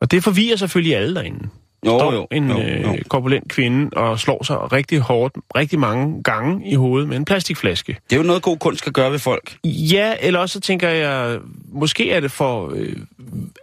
[0.00, 1.48] Og det forvirrer selvfølgelig alle derinde.
[1.86, 2.92] Jo, står jo, en jo, jo.
[2.92, 7.24] øh, korpulent kvinde og slår sig rigtig hårdt, rigtig mange gange i hovedet med en
[7.24, 7.98] plastikflaske.
[8.10, 9.56] Det er jo noget, god kunst skal gøre ved folk.
[9.64, 12.96] Ja, eller også så tænker jeg, måske er det for øh,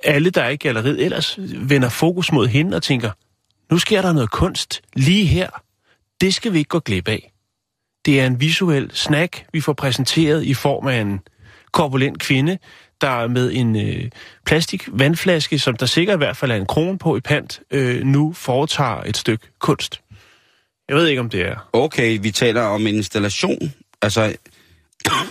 [0.03, 3.11] alle, der er i galleriet, ellers vender fokus mod hende og tænker,
[3.71, 5.49] nu sker der noget kunst lige her.
[6.21, 7.33] Det skal vi ikke gå glip af.
[8.05, 11.19] Det er en visuel snack, vi får præsenteret i form af en
[11.71, 12.57] korpulent kvinde,
[13.03, 14.09] der med en øh,
[14.45, 18.03] plastik vandflaske, som der sikkert i hvert fald er en krone på i pant, øh,
[18.03, 20.01] nu foretager et stykke kunst.
[20.89, 23.73] Jeg ved ikke, om det er Okay, vi taler om en installation.
[24.01, 24.27] Altså,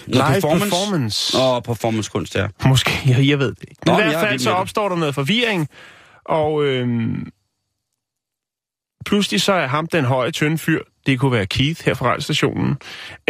[0.06, 0.64] live performance.
[0.64, 1.38] performance.
[1.38, 2.46] og performancekunst, ja.
[2.66, 3.86] Måske, jeg, jeg ved det ikke.
[3.86, 5.68] Nå, I hvert er fald så opstår der noget forvirring,
[6.24, 7.30] og øhm,
[9.06, 12.76] pludselig så er ham den høje, tynde fyr, det kunne være Keith her fra radiostationen,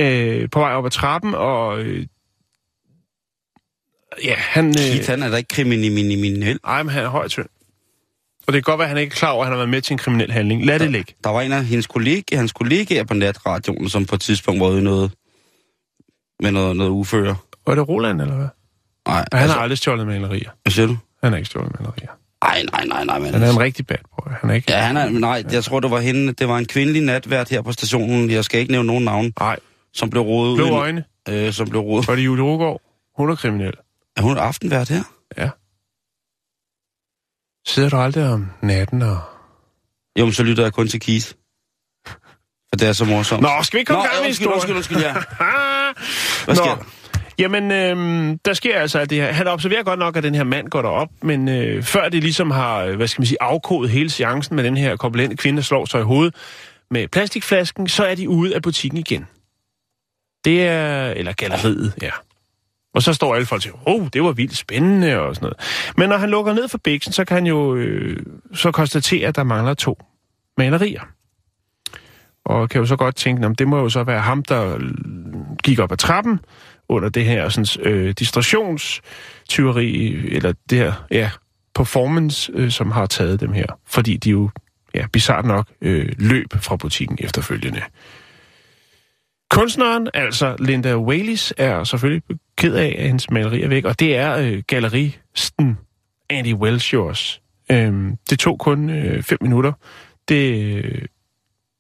[0.01, 2.07] øh, på vej op ad trappen, og øh,
[4.25, 6.59] ja, han, øh, Keith, han er da ikke kriminel.
[6.65, 7.47] ej, men han er høj og tynd.
[8.47, 9.69] Og det kan godt være, at han ikke er klar over, at han har været
[9.69, 10.67] med til en kriminel handling.
[10.67, 11.15] Lad det ligge.
[11.25, 14.79] Der var en af hendes kollega, hans kollegaer på natradioen, som på et tidspunkt var
[14.79, 15.11] i noget
[16.43, 17.37] med noget, noget uføre.
[17.67, 18.47] Var det Roland, eller hvad?
[19.09, 20.51] Nej, Han altså, har aldrig stjålet malerier.
[20.63, 20.97] hvad siger du?
[21.23, 22.09] Han har ikke stjålet malerier.
[22.43, 23.33] Ej, nej, nej, nej, men...
[23.35, 24.33] Han er en rigtig bad boy.
[24.41, 24.73] Han er ikke...
[24.73, 26.33] Ja, han er, nej, jeg tror, det var hende.
[26.33, 28.31] Det var en kvindelig natvært her på stationen.
[28.31, 29.57] Jeg skal ikke nævne nogen navn, Nej,
[29.95, 30.71] som blev rodet blå ud.
[30.71, 31.05] øjne.
[31.29, 32.09] Øh, som blev rodet.
[32.09, 32.81] Var det Julie Rugård?
[33.17, 33.73] Hun er kriminel.
[34.17, 35.03] Er hun aftenvært her?
[35.39, 35.51] Ja.
[37.67, 39.21] Sidder du aldrig om natten og...
[40.19, 41.27] Jo, men så lytter jeg kun til Keith.
[42.69, 43.43] For det er så morsomt.
[43.43, 44.53] Nå, skal vi ikke komme i gang med historien?
[44.53, 45.13] undskyld, undskyld, ja.
[46.45, 46.55] Hvad Nå.
[46.55, 46.85] sker der?
[47.39, 49.33] Jamen, øhm, der sker altså alt det her.
[49.33, 52.51] Han observerer godt nok, at den her mand går derop, men øh, før det ligesom
[52.51, 55.63] har, øh, hvad skal man sige, afkodet hele seancen med den her korpulente kvinde, der
[55.63, 56.35] slår sig i hovedet
[56.91, 59.27] med plastikflasken, så er de ude af butikken igen.
[60.45, 62.11] Det er, eller galleriet, ja.
[62.95, 65.93] Og så står alle folk til, oh, det var vildt spændende og sådan noget.
[65.97, 68.17] Men når han lukker ned for bæksen, så kan han jo øh,
[68.55, 69.99] så konstatere, at der mangler to
[70.59, 71.03] malerier.
[72.45, 74.81] Og kan jo så godt tænke, om det må jo så være ham, der øh,
[75.65, 76.41] gik op ad trappen
[76.89, 81.31] under det her sådan, øh, distrationstyveri, eller det her, ja,
[81.75, 83.67] performance, øh, som har taget dem her.
[83.87, 84.51] Fordi de jo,
[84.95, 87.83] ja, bizart nok, øh, løb fra butikken efterfølgende.
[89.53, 92.23] Kunstneren, altså Linda Wales, er selvfølgelig
[92.57, 95.79] ked af, at hendes maleri er væk, og det er øh, galleristen
[96.31, 97.43] Andy Welshors.
[97.71, 99.73] Øhm, det tog kun øh, fem minutter.
[100.29, 101.03] Det øh,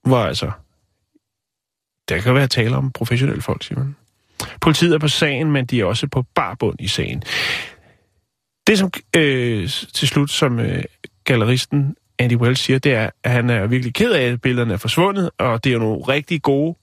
[0.06, 0.50] var altså...
[2.08, 3.96] Der kan være tale om professionelle folk, siger man.
[4.60, 7.22] Politiet er på sagen, men de er også på barbund i sagen.
[8.66, 10.84] Det som øh, til slut, som øh,
[11.24, 14.78] galleristen Andy Wells siger, det er, at han er virkelig ked af, at billederne er
[14.78, 16.76] forsvundet, og det er jo nogle rigtig gode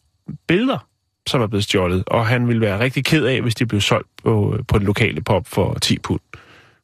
[0.48, 0.88] billeder,
[1.28, 4.10] som er blevet stjålet, og han ville være rigtig ked af, hvis de blev solgt
[4.24, 6.20] på, på den lokale pop for 10 pund,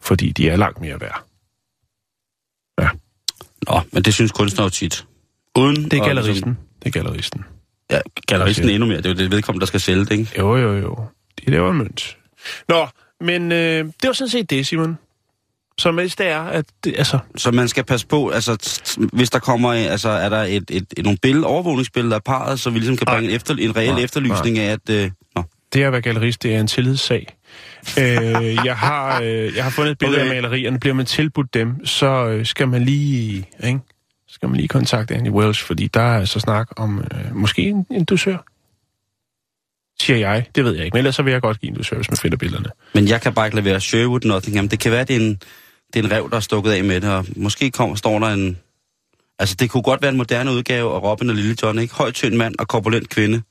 [0.01, 1.23] fordi de er langt mere værd.
[3.67, 5.05] Nå, men det synes kunstnere tit.
[5.57, 6.33] Uden Det er at galleristen.
[6.33, 7.45] Ligesom, Det er galleristen.
[7.91, 8.97] ja, galleristen endnu mere.
[8.97, 10.31] Det er jo det vedkommende, der skal sælge det, ikke?
[10.37, 11.05] Jo, jo, jo.
[11.45, 12.17] De laver en mønt.
[12.69, 12.87] Nå,
[13.21, 14.97] men øh, det var sådan set det, Simon.
[15.77, 18.81] Som helst det er, at det, altså, Så man skal passe på, altså,
[19.13, 22.69] hvis der kommer, altså, er der et, et, et, nogle billeder, overvågningsbilleder af parret, så
[22.69, 24.03] vi ligesom kan bringe en, efter, en reel Nej.
[24.03, 24.89] efterlysning af, at...
[24.89, 25.43] Øh, nå.
[25.73, 27.37] det at være gallerist, det er en tillidssag.
[27.99, 30.35] øh, jeg, har, øh, jeg har fundet et billede Okay.
[30.35, 30.79] af malerierne.
[30.79, 33.79] Bliver man tilbudt dem, så øh, skal man lige, ikke?
[34.27, 37.85] skal man lige kontakte Andy Welsh, fordi der er så snak om øh, måske en,
[37.91, 38.37] en dusør.
[40.01, 40.45] Siger jeg.
[40.55, 40.95] Det ved jeg ikke.
[40.95, 42.69] Men ellers så vil jeg godt give en dusør, hvis man finder billederne.
[42.93, 44.69] Men jeg kan bare ikke levere Sherwood Nottingham.
[44.69, 45.39] Det kan være, det er en,
[45.93, 48.27] det er en rev, der er stukket af med det, og måske kommer, står der
[48.27, 48.57] en...
[49.39, 51.93] Altså, det kunne godt være en moderne udgave af Robin og Lille John, ikke?
[51.95, 53.41] Højt tynd mand og korpulent kvinde.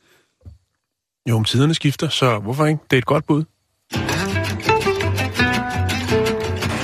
[1.31, 2.81] Jo, om tiderne skifter, så hvorfor ikke?
[2.90, 3.44] Det er et godt bud.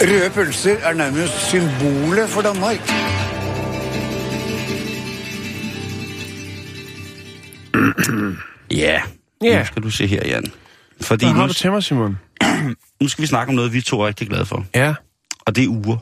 [0.02, 2.80] Røde pølser er nærmest symbolet for Danmark.
[8.70, 9.02] Ja,
[9.42, 9.58] Ja.
[9.58, 10.44] nu skal du se her, Jan.
[11.00, 12.18] Fordi Hvad nu, har du til mig, Simon?
[13.00, 14.66] nu skal vi snakke om noget, vi to er rigtig glade for.
[14.74, 14.94] Ja,
[15.46, 15.96] Og det er uger.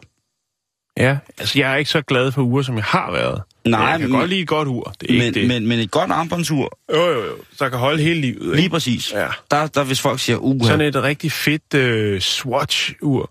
[0.96, 1.18] ja.
[1.38, 3.42] Altså, jeg er ikke så glad for uger, som jeg har været.
[3.64, 4.94] Nej, jeg kan men- godt lide et godt ur.
[5.00, 5.48] Det er Men, ikke det.
[5.48, 7.32] men, men et godt armbåndsur, Jo, jo, jo.
[7.56, 8.42] Så kan holde hele livet.
[8.54, 8.70] lige Ikke?
[8.72, 9.12] præcis.
[9.12, 9.26] Ja.
[9.50, 13.30] Der, der hvis folk siger, uha, Sådan et rigtig fedt øh, Swatch-ur.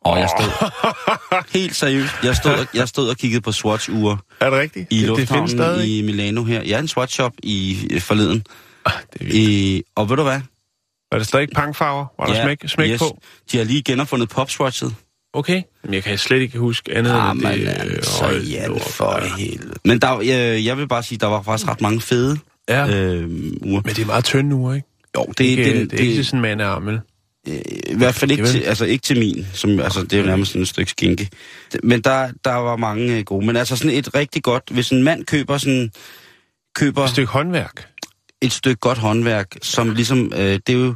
[0.00, 0.70] og jeg stod,
[1.60, 4.86] helt seriøst, jeg stod, jeg stod og kiggede på Swatch-ure Er det rigtigt?
[4.90, 5.98] i det, findes lufthavnen stadig.
[5.98, 6.62] i Milano her.
[6.62, 8.44] Jeg er en Swatch-shop i øh, forleden.
[8.86, 9.36] Ah, det er vildt.
[9.36, 10.40] I, og ved du hvad?
[11.12, 12.06] Var det stadig pangfarver?
[12.18, 13.18] Var der smæk, smæk yes, på?
[13.52, 14.94] De har lige genopfundet popswatchet.
[15.32, 15.62] Okay.
[15.84, 17.68] Men jeg kan slet ikke huske andet Ah, end det.
[17.68, 18.24] altså,
[18.68, 19.36] nu op, for ja.
[19.36, 19.74] helvede.
[19.84, 23.30] Men der, jeg, jeg vil bare sige, der var faktisk ret mange fede Ja, øh,
[23.62, 23.82] uger.
[23.84, 24.88] men det er meget tynde uger, ikke?
[25.16, 27.00] Jo, det, ikke, det, det, det, er ikke sådan en mandearm, vel?
[27.46, 30.50] i hvert fald ikke til, altså ikke til min, som, altså det er jo nærmest
[30.52, 31.28] sådan et stykke skinke.
[31.82, 33.46] Men der, der var mange øh, gode.
[33.46, 35.90] Men altså sådan et rigtig godt, hvis en mand køber sådan,
[36.74, 37.88] køber Et stykke håndværk.
[38.42, 40.94] Et stykke godt håndværk, som ligesom, øh, det er jo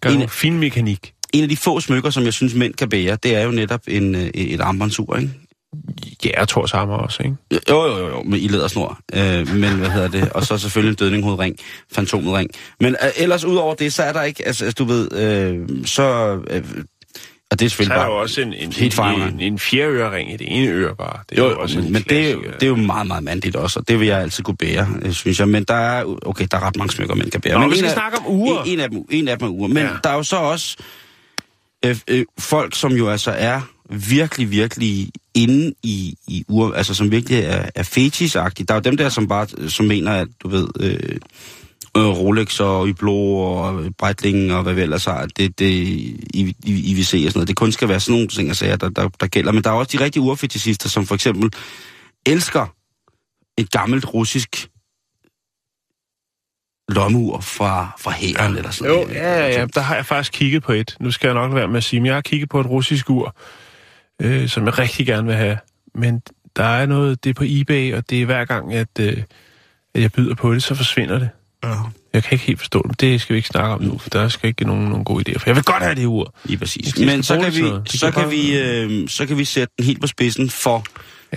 [0.00, 1.12] Gør En- fin mekanik.
[1.34, 3.80] en af de få smykker, som jeg synes mænd kan bære, det er jo netop
[3.88, 5.30] en, øh, et armbåndsur, ikke?
[6.12, 7.36] skæretorshammer også, ikke?
[7.70, 8.98] Jo, jo, jo, jo med i lædersnor.
[9.14, 10.28] Øh, men hvad hedder det?
[10.32, 11.56] Og så selvfølgelig en dødninghovedring,
[11.92, 12.50] fantomudring.
[12.80, 16.38] Men øh, ellers udover det, så er der ikke, altså, altså du ved, øh, så...
[16.50, 16.64] Øh,
[17.50, 19.58] og det er Så selvfølgelig er der jo også en, en, helt en, en, en
[19.58, 21.18] fjerøring i det ene øre bare.
[21.30, 23.06] Det er Jo, jo også men, en men det, er jo, det er jo meget,
[23.06, 25.48] meget mandligt også, og det vil jeg altid kunne bære, øh, synes jeg.
[25.48, 27.52] Men der er, okay, der er ret mange smykker, man kan bære.
[27.54, 28.62] Nå, men vi skal af- snakke om uger.
[28.62, 29.68] En, en, af, dem, en af dem er uger.
[29.68, 29.88] Men ja.
[30.04, 30.76] der er jo så også
[31.84, 37.10] øh, øh, folk, som jo altså er virkelig, virkelig inde i, i ur, altså som
[37.10, 38.66] virkelig er, er fetisagtige.
[38.66, 41.16] Der er jo dem der, som bare som mener, at du ved, øh,
[41.96, 46.92] øh, Rolex og Hublot og Breitling og hvad vi ellers har, det, det i, i,
[46.92, 49.08] IWC og sådan noget, det kun skal være sådan nogle ting, og sager, der, der,
[49.20, 49.52] der gælder.
[49.52, 51.50] Men der er også de rigtige urfetisister, som for eksempel
[52.26, 52.66] elsker
[53.58, 54.68] et gammelt russisk
[56.88, 58.58] lommeur fra, fra hæren ja.
[58.58, 59.14] eller sådan Jo, noget.
[59.14, 60.96] ja, ja, ja, der har jeg faktisk kigget på et.
[61.00, 63.10] Nu skal jeg nok være med at sige, men jeg har kigget på et russisk
[63.10, 63.36] ur,
[64.22, 65.58] øh, som jeg rigtig gerne vil have.
[65.94, 66.22] Men
[66.56, 69.22] der er noget, det er på eBay, og det er hver gang, at, øh,
[69.94, 71.28] at jeg byder på det, så forsvinder det.
[71.64, 71.74] Ja.
[72.12, 74.28] Jeg kan ikke helt forstå det, det skal vi ikke snakke om nu, for der
[74.28, 75.38] skal ikke nogen, nogen gode idéer.
[75.38, 76.34] For jeg vil godt have det ur.
[76.44, 76.98] Lige præcis.
[76.98, 77.62] Men så kan, vi,
[77.98, 80.84] så, kan bare- vi, øh, så kan vi sætte den helt på spidsen for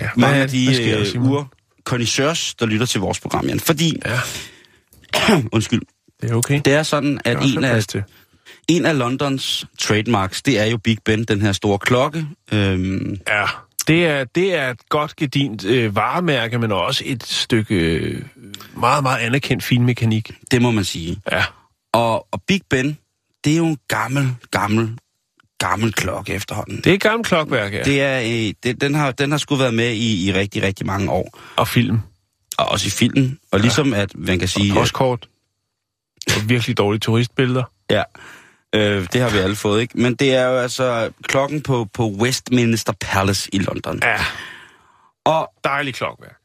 [0.00, 1.44] Ja, mange af de øh,
[1.84, 3.60] connoisseurs, der lytter til vores program, Jan.
[3.60, 4.20] Fordi, Ja,
[5.52, 5.80] undskyld,
[6.22, 6.60] det er okay.
[6.64, 7.84] det er sådan, at er en af,
[8.68, 12.26] en af Londons trademarks, det er jo Big Ben, den her store klokke.
[12.52, 13.44] Øhm, Ja,
[13.84, 18.22] det er, det er et godt gedint øh, varemærke, men også et stykke øh,
[18.76, 20.32] meget, meget anerkendt finmekanik.
[20.50, 21.20] det må man sige.
[21.32, 21.44] Ja.
[21.92, 22.98] Og, og Big Ben,
[23.44, 24.98] det er jo en gammel, gammel,
[25.58, 26.76] gammel klokke efterhånden.
[26.76, 27.82] Det er et gammelt klokværk, ja.
[27.82, 30.86] Det er, øh, det, den, har, den har sgu været med i, i rigtig, rigtig
[30.86, 31.38] mange år.
[31.56, 31.98] Og film.
[32.58, 33.38] Og også i filmen.
[33.52, 34.72] Og ligesom at man kan sige...
[34.72, 35.28] Og postkort.
[36.26, 37.64] Og virkelig dårlige turistbilleder.
[37.90, 38.02] Ja,
[38.74, 40.00] øh, det har vi alle fået, ikke?
[40.00, 44.00] Men det er jo altså klokken på, på Westminster Palace i London.
[44.02, 44.24] Ja,
[45.24, 46.36] Og dejlig klokværk.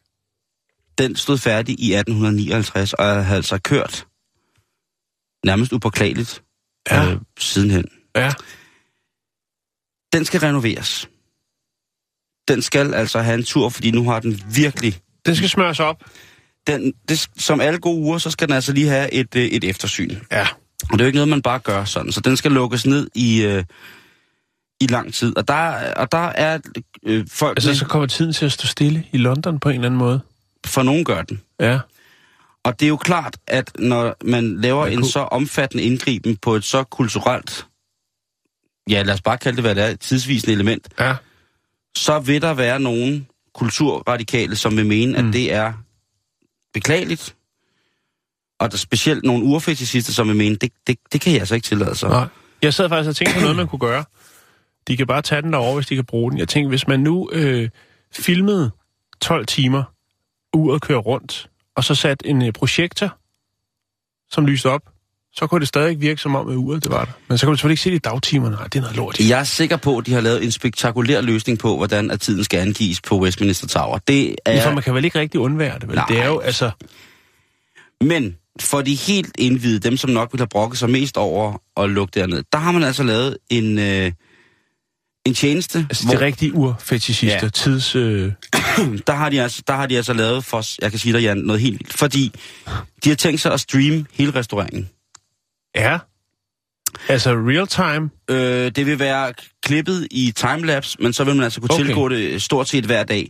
[0.97, 4.07] den stod færdig i 1859, og havde altså kørt
[5.45, 6.41] nærmest upåklageligt
[6.91, 7.11] Ja.
[7.11, 7.85] øh, sidenhen.
[8.15, 8.31] Ja.
[10.13, 11.09] Den skal renoveres.
[12.47, 14.99] Den skal altså have en tur, fordi nu har den virkelig...
[15.25, 16.03] Den skal smøres op.
[16.67, 19.63] Den, det, som alle gode uger, så skal den altså lige have et, øh, et
[19.63, 20.15] eftersyn.
[20.31, 20.47] Ja.
[20.91, 22.11] Og det er jo ikke noget, man bare gør sådan.
[22.11, 23.63] Så den skal lukkes ned i, øh,
[24.81, 25.37] i lang tid.
[25.37, 26.59] Og der, og der er
[27.03, 27.57] øh, folk...
[27.57, 30.21] Altså, så kommer tiden til at stå stille i London på en eller anden måde.
[30.65, 31.41] For nogen gør den.
[31.59, 31.79] Ja.
[32.63, 36.37] Og det er jo klart, at når man laver Hvad en kunne- så omfattende indgriben
[36.37, 37.65] på et så kulturelt,
[38.89, 41.15] ja lad os bare kalde det, hvad det er, tidsvisende element, Ja.
[41.97, 45.27] så vil der være nogle kulturradikale, som vil mene, Mm.
[45.27, 45.73] at det er
[46.73, 47.34] beklageligt.
[48.59, 51.55] Og der er specielt nogle urfetisister, som vil mene, det, det, det kan jeg altså
[51.55, 52.09] ikke tillade sig.
[52.09, 52.27] Nej.
[52.61, 54.03] Jeg sad faktisk og tænkte på noget, man kunne gøre.
[54.87, 56.39] De kan bare tage den derovre, hvis de kan bruge den.
[56.39, 57.69] Jeg tænkte, hvis man nu øh,
[58.13, 58.71] filmede
[59.21, 59.83] 12 timer,
[60.53, 63.17] uret kører rundt, og så sat en øh, projektor,
[64.31, 64.81] som lyste op,
[65.33, 67.11] så kunne det stadig virke som om, at uret det var der.
[67.27, 68.55] Men så kunne du selvfølgelig ikke se det i dagtimerne.
[68.55, 69.19] Nej, det er noget lort.
[69.19, 72.43] Jeg er sikker på, at de har lavet en spektakulær løsning på, hvordan at tiden
[72.43, 73.97] skal angives på Westminster Tower.
[73.97, 74.63] Det Ja.
[74.63, 75.95] For er, man kan vel ikke rigtig undvære det, vel?
[75.95, 76.05] Nej.
[76.07, 76.71] Det er jo, altså...
[78.01, 81.89] men for de helt indvidede, dem som nok vil have brokket sig mest over at
[81.89, 84.11] lukke derned, der har man altså lavet en, øh,
[85.25, 87.49] en tjeneste, Altså, de rigtige urfetishister, Ja.
[87.49, 87.95] tids...
[87.95, 88.31] Øh,
[89.07, 91.37] der har, de altså, der har de altså lavet for, jeg kan sige dig, Jan,
[91.37, 91.93] noget helt.
[91.93, 92.31] Fordi
[93.03, 94.89] de har tænkt sig at streame hele restaureringen.
[95.75, 95.97] ja.
[97.09, 98.09] Altså, real time.
[98.29, 101.73] Øh, det vil være klippet i timelapse, men så vil man altså kunne.
[101.73, 101.85] Okay.
[101.85, 103.29] tilgå det stort set hver dag.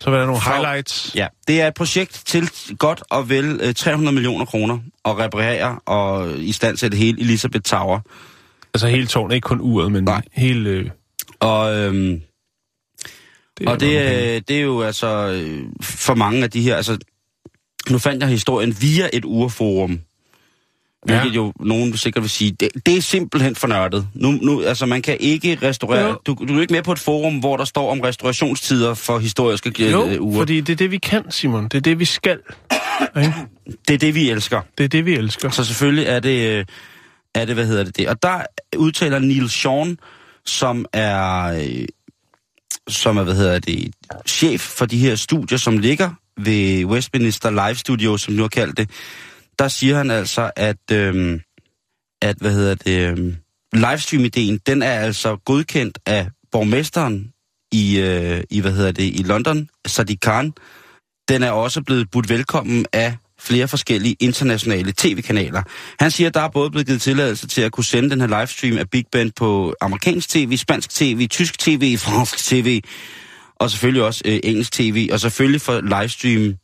[0.00, 1.12] Så var der nogle highlights.
[1.14, 5.78] Ja, det er et projekt til godt og vel øh, 300 millioner kroner at reparere
[5.86, 8.00] og i stand det hele Elizabeth Tower.
[8.74, 10.22] Altså, hele tårnet, ikke kun uret, men Nej.
[10.32, 10.70] hele...
[10.70, 10.90] Øh,
[11.40, 12.20] Og, øhm,
[13.58, 16.98] det og det, øh, det er jo altså øh, for mange af de her, altså
[17.90, 20.00] nu fandt jeg historien via et urforum,
[21.06, 21.34] hvilket Ja.
[21.34, 24.06] jo nogen sikkert vil sige, det, det er simpelthen for nørdet.
[24.14, 26.18] Nu, nu, altså man kan ikke restaurere, Jo.
[26.26, 29.84] du, du er ikke med på et forum, hvor der står om restaurationstider for historiske
[29.84, 30.38] øh, Jo, uger.
[30.40, 31.64] fordi det er det, vi kan, Simon.
[31.64, 32.38] Det er det, vi skal.
[33.16, 33.34] Ikke?
[33.88, 34.60] Det er det, vi elsker.
[34.78, 35.50] Det er det, vi elsker.
[35.50, 36.64] Så selvfølgelig er det, øh,
[37.34, 38.08] er det hvad hedder det, det.
[38.08, 38.42] Og der
[38.76, 39.98] udtaler Neil Sean,
[40.44, 41.84] som er, øh,
[42.88, 43.90] som er, hvad hedder det,
[44.26, 46.10] chef for de her studier, som ligger
[46.40, 48.90] ved Westminster Live Studio, som nu har kaldt det.
[49.58, 51.40] Der siger han altså, at, øh,
[52.22, 53.34] at hvad hedder det, øh,
[53.72, 57.32] livestream-ideen, den er altså godkendt af borgmesteren
[57.72, 60.52] i, øh, i hvad hedder det, i London, Sadiq Khan.
[61.28, 65.62] Den er også blevet budt velkommen af flere forskellige internationale tv-kanaler.
[66.00, 68.28] Han siger, at der er både blevet givet tilladelse til at kunne sende den her
[68.28, 72.80] livestream af Big Ben på amerikansk tv, spansk tv, tysk tv, fransk tv,
[73.56, 76.54] og selvfølgelig også øh, engelsk tv, og selvfølgelig for livestream,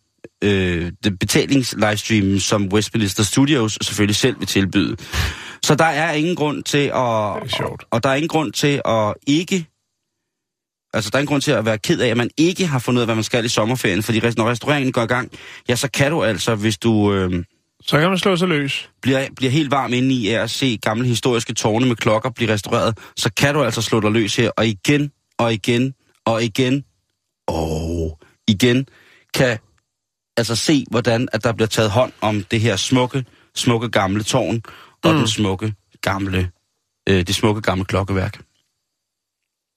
[0.45, 4.97] øh, det betalings-livestream, som Westminster Studios selvfølgelig selv vil tilbyde.
[5.63, 6.93] Så der er ingen grund til at...
[6.93, 9.67] Og, og der er ingen grund til at ikke...
[10.95, 12.99] Altså, der er ingen grund til at være ked af, at man ikke har fundet
[12.99, 14.03] ud af, hvad man skal i sommerferien.
[14.03, 15.33] Fordi når restauranten går i gang,
[15.69, 17.45] ja, så kan du altså, hvis du øh,
[17.83, 18.91] Så kan man slå sig løs.
[19.03, 22.99] bliver, bliver helt varm inde i at se gamle historiske tårne med klokker blive restaureret,
[23.17, 25.95] så kan du altså slå dig løs her, og igen, og igen,
[26.25, 26.85] og igen,
[27.47, 28.19] og
[28.49, 28.87] igen,
[29.35, 29.59] kan
[30.37, 33.25] altså se, hvordan at der bliver taget hånd om det her smukke,
[33.55, 34.63] smukke gamle tårn,
[35.05, 35.19] og mm.
[35.19, 36.51] den smukke gamle,
[37.09, 38.41] øh, det smukke gamle klokkeværk.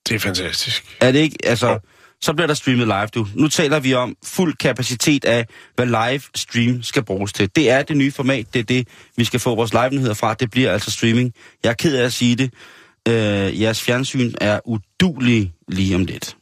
[0.08, 0.98] Det er fantastisk.
[1.02, 1.80] Er det ikke, altså,
[2.22, 3.28] så bliver der streamet live, du.
[3.36, 7.56] Nu taler vi om fuld kapacitet af, hvad live stream skal bruges til.
[7.56, 8.88] Det er det nye format, det er det,
[9.18, 10.34] vi skal få vores live-nyheder fra.
[10.34, 11.34] Det bliver altså streaming.
[11.64, 12.54] Jeg er ked af at sige det.
[13.08, 16.26] Øh, jeres fjernsyn er udulig lige om lidt.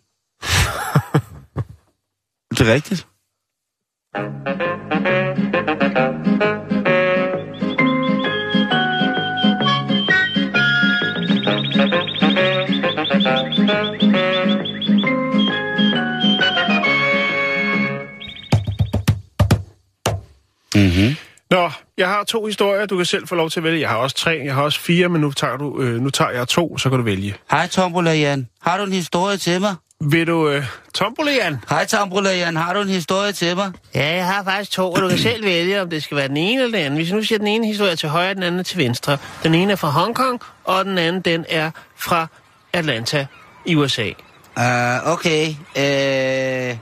[2.57, 3.07] det er rigtigt.
[4.15, 4.25] Mm-hmm.
[21.49, 23.79] Nå, jeg har to historier, du kan selv få lov til at vælge.
[23.79, 26.31] Jeg har også tre, jeg har også fire, men nu tager, du, øh, nu tager
[26.31, 27.35] jeg to, så kan du vælge.
[27.51, 28.47] Hej Tombola Jan.
[28.61, 29.75] Har du en historie til mig?
[30.11, 30.49] Vil du...
[30.49, 30.63] Øh?
[31.69, 32.55] Hej Tombola Jan.
[32.55, 33.71] Har du en historie til mig?
[33.95, 36.37] Ja, jeg har faktisk to, og du kan selv vælge, om det skal være den
[36.37, 36.97] ene eller den anden.
[36.97, 39.17] Hvis nu siger den ene historie til højre, den anden er til venstre.
[39.43, 42.27] Den ene er fra Hongkong, og den anden, den er fra
[42.73, 43.25] Atlanta
[43.65, 44.09] i USA.
[44.57, 45.49] Uh, okay.
[45.49, 46.77] Uh,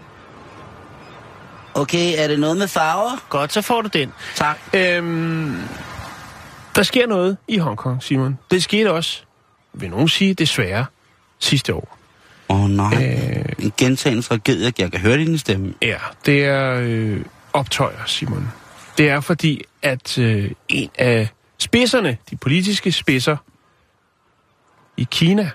[1.82, 3.26] okay, er det noget med farver?
[3.30, 4.14] Godt, så får du den.
[4.36, 4.60] Tak.
[4.74, 5.58] Øhm,
[6.76, 8.38] der sker noget i Hongkong, Simon.
[8.52, 9.22] Det skete også,
[9.74, 10.86] vil nogen sige, desværre,
[11.40, 12.01] sidste år.
[12.52, 13.24] Åh oh, nej.
[13.28, 13.66] Øh...
[13.66, 14.74] En gentagende tragedie.
[14.80, 15.74] Jeg kan høre din stemme.
[15.82, 18.52] Ja, det er øh, optøjer, Simon.
[18.98, 23.38] Det er fordi, at øh, en af spidserne, de politiske spidser
[24.98, 25.52] i Kina,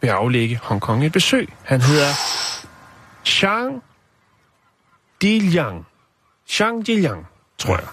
[0.00, 1.48] vil aflægge Hongkong et besøg.
[1.62, 2.08] Han hedder
[3.26, 3.82] Zhang
[5.22, 5.86] Diliang.
[6.48, 7.26] Zhang Diliang,
[7.58, 7.88] tror jeg,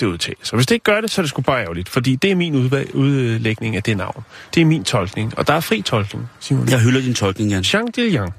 [0.00, 0.52] det udtales.
[0.52, 2.34] Og hvis det ikke gør det, så er det sgu bare ærgerligt, fordi det er
[2.34, 2.54] min
[2.94, 4.24] udlægning af det navn.
[4.54, 6.68] Det er min tolkning, og der er fri tolkning, Simon.
[6.68, 7.64] Jeg hylder din tolkning, Jan.
[7.64, 8.34] Zhang Diliang.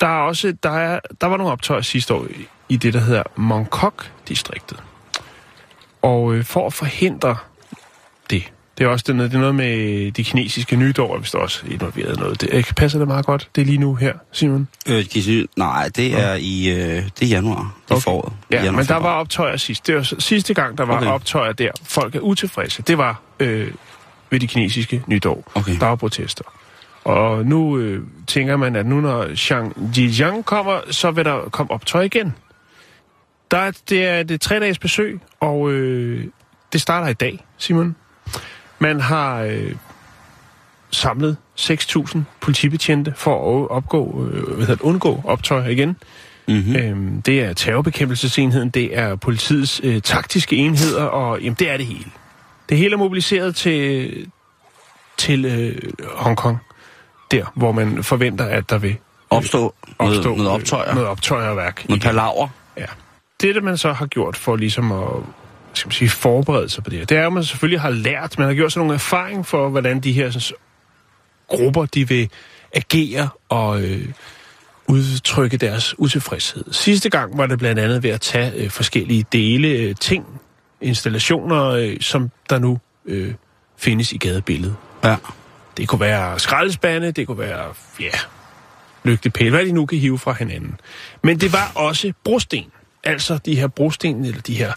[0.00, 3.00] Der er også, der, er, der var nogle optøjer sidste år i, i det, der
[3.00, 4.82] hedder Mongkok-distriktet.
[6.02, 7.36] Og øh, for at forhindre
[8.30, 11.62] det, det er også det, det er noget med de kinesiske nytår, hvis der også
[11.66, 12.40] er involveret noget.
[12.40, 13.48] Det, passer det meget godt?
[13.54, 14.68] Det er lige nu her, Simon?
[14.88, 15.04] Øh,
[15.56, 17.74] nej, det er i øh, det er januar.
[17.88, 18.02] Det Okay.
[18.02, 18.32] foråret.
[18.50, 19.86] Ja, januar, men der var optøjer sidst.
[19.86, 21.06] Det var sidste gang, der var Okay.
[21.06, 21.14] okay.
[21.14, 21.70] optøjer der.
[21.82, 22.82] Folk er utilfredse.
[22.82, 23.70] Det var øh,
[24.30, 25.52] ved de kinesiske nytår.
[25.54, 25.76] Okay.
[25.80, 26.44] Der var protester.
[27.04, 31.70] Og nu øh, tænker man, at nu når Zhang Jijiang kommer, så vil der komme
[31.70, 32.34] optøj igen.
[33.50, 36.24] Der er, det er det tre dages besøg, og øh,
[36.72, 37.96] det starter i dag, Simon.
[38.78, 39.74] Man har øh,
[40.90, 45.96] samlet 6.000 politibetjente for at opgå, øh, hvad hedder undgå optøjer igen.
[46.48, 46.76] Mhm.
[46.76, 51.86] Øhm, det er terrorbekæmpelsesenheden, det er politiets øh, taktiske enheder, og jamen, det er det
[51.86, 52.10] hele.
[52.68, 54.26] Det hele er mobiliseret til,
[55.16, 56.58] til øh, Hongkong,
[57.30, 58.96] der hvor man forventer, at der vil
[59.30, 60.88] Opstå, noget, opstå noget optøjer.
[60.88, 61.88] Øh, noget optøjerværk.
[61.88, 62.48] Noget palaver.
[62.76, 62.86] Ja.
[63.40, 65.08] Det, det man så har gjort for ligesom at
[65.78, 68.38] skal man sige, forberede sig på det her, det er, at man selvfølgelig har lært,
[68.38, 70.56] man har gjort sig nogle erfaring for, hvordan de her sådan,
[71.48, 72.30] grupper, de vil
[72.74, 74.08] agere og øh,
[74.88, 76.64] udtrykke deres utilfredshed.
[76.72, 80.26] Sidste gang var det blandt andet ved at tage øh, forskellige dele, øh, ting,
[80.80, 83.34] installationer, øh, som der nu øh,
[83.76, 84.76] findes i gadebilledet.
[85.04, 85.16] Ja.
[85.76, 88.18] Det kunne være skraldespande, det kunne være, ja,
[89.04, 90.80] lygtepæle, hvad de nu kan hive fra hinanden.
[91.22, 92.64] Men det var også brosten.
[93.04, 94.72] Altså de her brosten, eller de her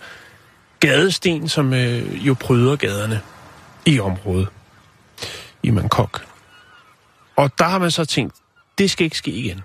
[0.82, 3.22] gadesten, som øh, jo pryder gaderne
[3.86, 4.48] i området
[5.64, 6.26] i Bangkok.
[7.36, 8.36] Og der har man så tænkt,
[8.78, 9.62] det skal ikke ske igen.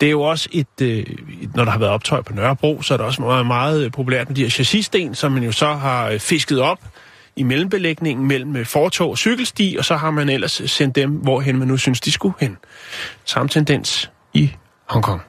[0.00, 1.06] Det er jo også et, øh,
[1.54, 4.28] når der har været optøj på Nørrebro, så er det også meget, meget øh, populært
[4.28, 6.78] med de her chassissten, som man jo så har øh, fisket op
[7.36, 11.58] i mellembelægningen mellem øh, fortog og cykelsti, og så har man ellers sendt dem, hvorhen
[11.58, 12.56] man nu synes, de skulle hen.
[13.24, 14.52] Samme tendens i
[14.86, 15.22] Hongkong.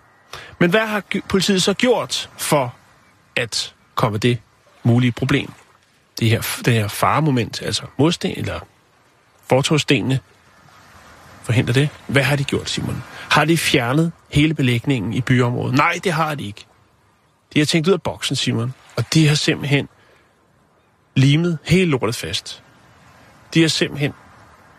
[0.59, 2.75] Men hvad har politiet så gjort for
[3.35, 4.37] at komme det
[4.89, 5.51] mulige problem?
[6.19, 8.59] Det her, det her faremoment, altså modsten, eller
[9.49, 10.19] fortogstenene,
[11.43, 11.89] forhindrer det.
[12.07, 13.03] Hvad har de gjort, Simon?
[13.29, 15.75] Har de fjernet hele belægningen i byområdet?
[15.75, 16.65] Nej, det har de ikke.
[17.53, 18.73] De har tænkt ud af boksen, Simon.
[18.95, 19.89] Og de har simpelthen
[21.15, 22.63] limet hele lortet fast.
[23.53, 24.13] De har simpelthen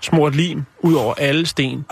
[0.01, 1.85] smurt lim ud over alle sten.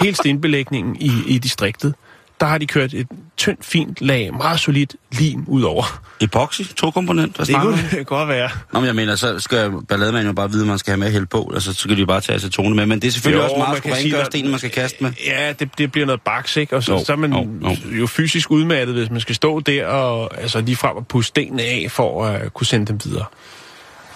[0.00, 1.94] Hele stenbelægningen i, i distriktet
[2.40, 6.02] der har de kørt et tyndt, fint lag, meget solidt lim ud over.
[6.20, 8.50] Epoxy, to komponent, hvad Det kunne det godt være.
[8.72, 11.10] Nå, men jeg mener, så skal ballademanden jo bare vide, at man skal have mere
[11.10, 13.44] held på, altså så kan de bare tage acetone med, men det er selvfølgelig Jo,
[13.44, 15.12] også meget man skulle stenen, man skal kaste med.
[15.26, 16.76] Ja, det, det bliver noget baks, ikke?
[16.76, 17.96] Og så, Jo, så er man jo, jo, jo.
[17.96, 21.62] jo fysisk udmattet, hvis man skal stå der og altså, lige frem og puste stenene
[21.62, 23.24] af, for at uh, kunne sende dem videre.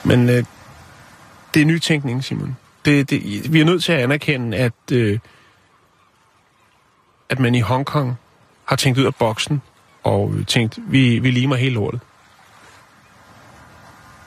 [0.04, 0.34] Men uh,
[1.54, 2.56] det er nytænkning, Simon.
[2.84, 5.18] Det, det, vi er nødt til at anerkende, at, uh,
[7.34, 8.18] at man i Hongkong
[8.64, 9.62] har tænkt ud af boksen
[10.04, 12.00] og tænkt, vi, vi limer hele lortet.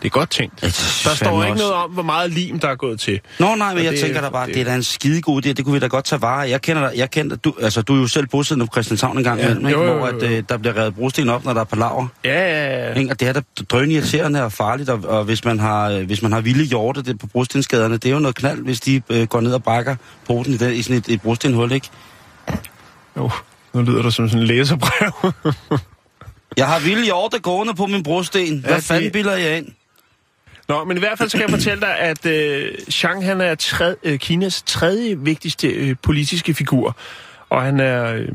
[0.01, 0.53] Det er godt tænkt.
[0.61, 0.67] Jeg
[1.03, 3.19] Der står ikke også- noget om, hvor meget lim, der er gået til.
[3.39, 5.45] Nå nej, men Og jeg det- tænker da bare, det- det er da en skidegod
[5.45, 6.39] idé, det kunne vi da godt tage vare.
[6.49, 9.17] Jeg kender dig, jeg kender dig, du, altså du er jo selv bosiddende på Christianshavn
[9.17, 9.79] en gang Ja, imellem, ikke?
[9.79, 10.27] jo, jo, hvor jo, at, jo.
[10.27, 12.07] øh, der bliver revet brosten op, når der er palaver.
[12.25, 12.93] Ja, ja, ja.
[12.93, 13.11] Ikke?
[13.11, 16.21] Og det er da drøn irriterende og farligt, og, og hvis, man har, øh, hvis
[16.21, 19.27] man har vilde hjorte det på brostensskaderne, det er jo noget knald, hvis de øh,
[19.27, 19.95] går ned og brækker
[20.27, 21.89] poten i, den, i sådan et, et brostenhul, ikke?
[23.17, 23.31] Jo,
[23.73, 25.31] nu lyder du som sådan en læserbrev.
[26.57, 28.59] Jeg har vilde hjorte gående på min brosten.
[28.59, 29.67] Hvad Ja, fanden det- bilder jeg ind?
[30.67, 33.95] Nå, men i hvert fald skal jeg fortælle dig, at øh, Chang han er tredje,
[34.03, 36.97] øh, Kinas tredje vigtigste øh, politiske figur,
[37.49, 38.27] og han er øh,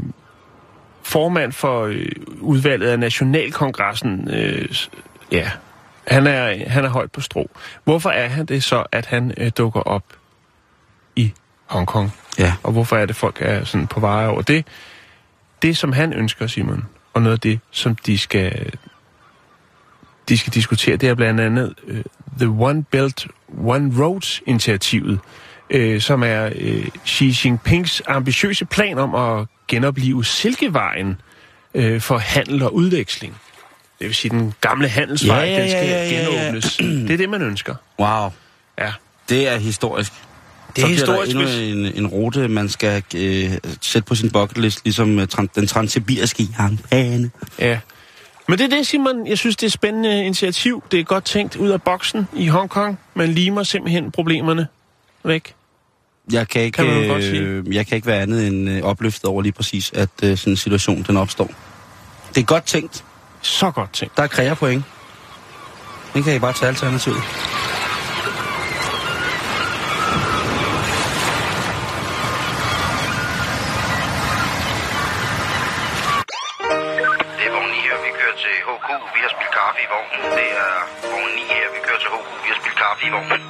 [1.03, 2.07] formand for øh,
[2.41, 4.29] udvalget af Nationalkongressen.
[4.31, 4.69] Øh,
[5.33, 5.51] ja,
[6.07, 7.51] han er, han er højt på strå.
[7.85, 10.05] Hvorfor er han det så, at han øh, dukker op
[11.17, 11.33] i
[11.73, 12.13] Hongkong?
[12.39, 12.55] Ja.
[12.63, 14.67] Og hvorfor er det, folk er sådan på vej over det?
[15.63, 18.73] Det, som han ønsker, Simon, og noget af det, som de skal,
[20.29, 21.97] de skal diskutere, det er blandt andet uh,
[22.39, 23.27] The One Belt,
[23.65, 25.19] One Road-initiativet,
[25.75, 31.21] uh, som er uh, Xi Jinpings ambitiøse plan om at genopleve Silkevejen
[31.75, 33.37] uh, for handel og udveksling.
[33.99, 36.41] Det vil sige, den gamle handelsvej, Ja, ja, den skal ja, ja, ja, ja.
[36.43, 36.77] genåbnes.
[36.77, 37.75] Det er det, man ønsker.
[38.01, 38.31] Wow,
[38.79, 38.93] Ja.
[39.29, 40.13] det er historisk.
[40.77, 43.51] Det er så historisk, der endnu en, en rute, man skal øh,
[43.81, 47.31] sætte på sin bucket list, ligesom øh, tran, den transsibiriske jernbane.
[47.59, 47.79] Ja.
[48.49, 49.27] Men det er det, Simon.
[49.27, 50.83] Jeg synes, det er et spændende initiativ.
[50.91, 52.99] Det er godt tænkt ud af boksen i Hongkong.
[53.15, 54.67] Man limer simpelthen problemerne
[55.25, 55.55] væk.
[56.33, 57.41] Jeg kan ikke, Kan man godt sige.
[57.41, 60.53] øh, jeg kan ikke være andet end øh, opløftet over lige præcis, at øh, sådan
[60.53, 61.51] en situation den opstår.
[62.35, 63.05] Det er godt tænkt.
[63.43, 64.17] Så godt tænkt.
[64.17, 64.85] Der er kræger point.
[66.15, 67.17] Den kan I bare tage alternativet.
[80.03, 80.31] Vognen.
[80.39, 80.75] Det er
[81.11, 82.27] vogn 9 her, vi kører til HK.
[82.45, 83.41] Vi har spillet kaffe i vognen.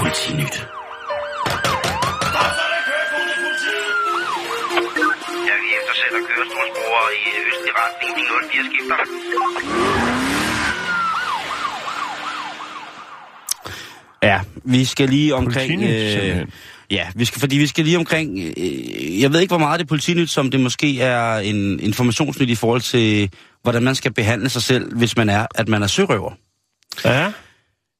[0.00, 0.56] Politinyt.
[5.48, 8.10] Ja, vi eftersætter kørestolsbrugere i østlig retning.
[8.18, 8.96] De 04 skifter.
[14.22, 15.80] Ja, vi skal lige omkring...
[15.80, 16.52] Simpelthen.
[16.90, 18.38] ja, vi skal, fordi vi skal lige omkring...
[18.56, 22.50] Øh, jeg ved ikke, hvor meget det er politinyt, som det måske er en informationsnyt
[22.50, 23.30] i forhold til,
[23.62, 26.32] hvordan man skal behandle sig selv, hvis man er, at man er sørøver.
[27.04, 27.32] Ja.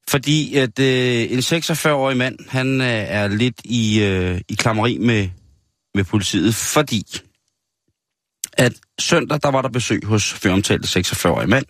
[0.09, 5.29] Fordi at øh, en 46-årig mand, han øh, er lidt i, øh, i klammeri med,
[5.95, 7.03] med politiet, fordi
[8.53, 11.67] at søndag, der var der besøg hos føromtalte 46-årige mand.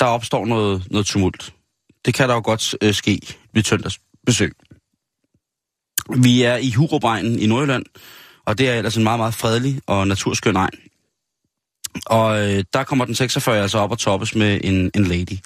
[0.00, 1.54] Der opstår noget, noget tumult.
[2.04, 3.20] Det kan der jo godt øh, ske
[3.52, 4.52] ved søndags besøg.
[6.16, 7.84] Vi er i Hurupegnen i Nordjylland,
[8.46, 10.78] og det er ellers en meget, meget fredelig og naturskøn egn.
[12.06, 15.38] Og øh, der kommer den 46 altså op og toppes med en, en lady.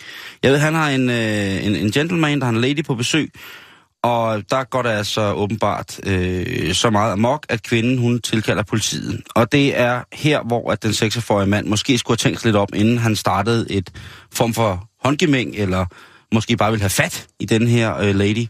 [0.42, 3.32] Jeg ved, han har en, øh, en, en gentleman, der har en lady på besøg,
[4.02, 9.22] og der går det altså åbenbart øh, så meget amok, at kvinden hun tilkalder politiet.
[9.34, 12.68] Og det er her, hvor at den 46-årige mand måske skulle have tænkt lidt op,
[12.74, 13.90] inden han startede et
[14.32, 15.86] form for håndgemæng, eller
[16.34, 18.46] måske bare ville have fat i den her øh, lady.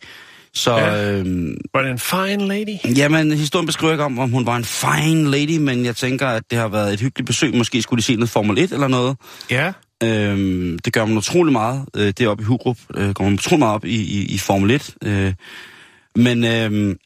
[0.59, 1.13] Så Ja.
[1.13, 1.27] øh,
[1.75, 2.97] Var det en fine lady?
[2.97, 6.43] Jamen, historien beskriver ikke om, om hun var en fine lady, men jeg tænker, at
[6.51, 7.55] det har været et hyggeligt besøg.
[7.57, 9.17] Måske skulle de se noget Formel 1 eller noget.
[9.51, 9.73] Ja.
[10.03, 11.85] Øhm, det gør man utrolig meget.
[11.97, 12.77] Øh, det er oppe i Hurup.
[12.97, 14.95] Øh, går man utrolig meget op i, i, i Formel 1.
[15.05, 15.35] Øh,
[16.17, 16.97] men øh,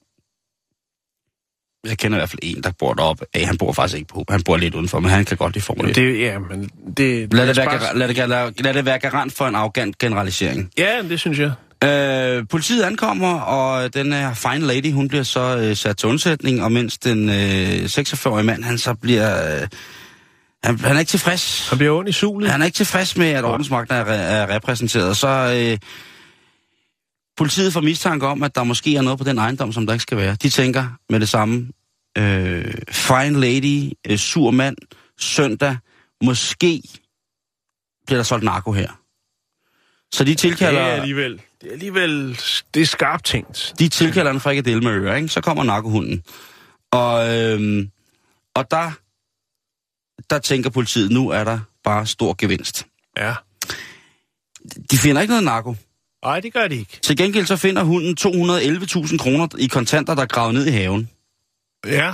[1.88, 3.24] jeg kender i hvert fald en, der bor deroppe.
[3.36, 4.24] Øh, han bor faktisk ikke på.
[4.28, 5.96] Han bor lidt udenfor, men han kan godt lide Formel 1.
[5.96, 7.32] Det, ja, men det...
[7.34, 10.70] Lad det, være, gar- lad, det, lad, lad det være garant for en arrogant generalisering.
[10.78, 11.52] Ja, det synes jeg.
[11.82, 16.62] Øh, politiet ankommer, og den her fine lady, hun bliver så øh, sat til undsætning,
[16.62, 19.60] og mens den øh, 46-årige mand, han så bliver...
[19.62, 19.68] Øh,
[20.64, 21.68] han, han er ikke tilfreds.
[21.68, 22.50] Han bliver ondt i sulet.
[22.50, 25.16] Han er ikke tilfreds med, at ordensmagten er, er repræsenteret.
[25.16, 25.78] Så øh,
[27.36, 30.02] politiet får mistanke om, at der måske er noget på den ejendom, som der ikke
[30.02, 30.34] skal være.
[30.34, 31.68] De tænker med det samme.
[32.18, 34.76] Øh, fine lady, øh, sur mand,
[35.18, 35.76] søndag,
[36.24, 36.82] måske
[38.06, 39.01] bliver der solgt narko her.
[40.12, 40.80] Så de Det tilkalder...
[40.80, 41.40] er alligevel...
[41.60, 42.40] Det er alligevel...
[42.74, 43.74] Det er skarpt tænkt.
[43.78, 45.28] De tilkalder en frikadelle med ører, ikke?
[45.28, 46.22] Så kommer narkohunden.
[46.90, 47.90] Og, øhm,
[48.54, 48.90] Og der,
[50.30, 52.86] der tænker politiet, nu er der bare stor gevinst.
[53.16, 53.34] Ja.
[54.90, 55.74] De finder ikke noget narko.
[56.24, 56.98] Nej, det gør de ikke.
[57.02, 61.10] Til gengæld så finder hunden 211.000 kroner i kontanter, der er gravet ned i haven.
[61.86, 62.12] Ja.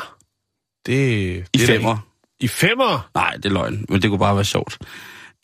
[0.86, 1.98] Det, I det er femmer.
[2.40, 3.10] I femmer?
[3.14, 4.78] Nej, det er løgn, men det kunne bare være sjovt.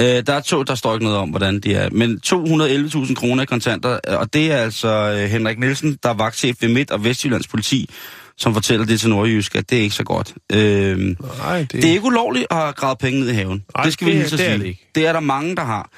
[0.00, 1.88] Øh, der er to, der står ikke noget om, hvordan de er.
[1.92, 6.14] Men 211.000 kroner i kontanter, øh, og det er altså øh, Henrik Nielsen, der er
[6.14, 7.90] vagtchef ved Midt- og Vestjyllands politi,
[8.38, 10.34] som fortæller det til Nordjysk, at det er ikke så godt.
[10.52, 10.98] Øh,
[11.38, 13.64] Nej, det, det er ikke ulovligt at have gravet penge ned i haven.
[13.76, 14.58] Nej, det skal vi det- lige så det er sige.
[14.58, 14.90] det ikke.
[14.94, 15.90] det er der mange, der har.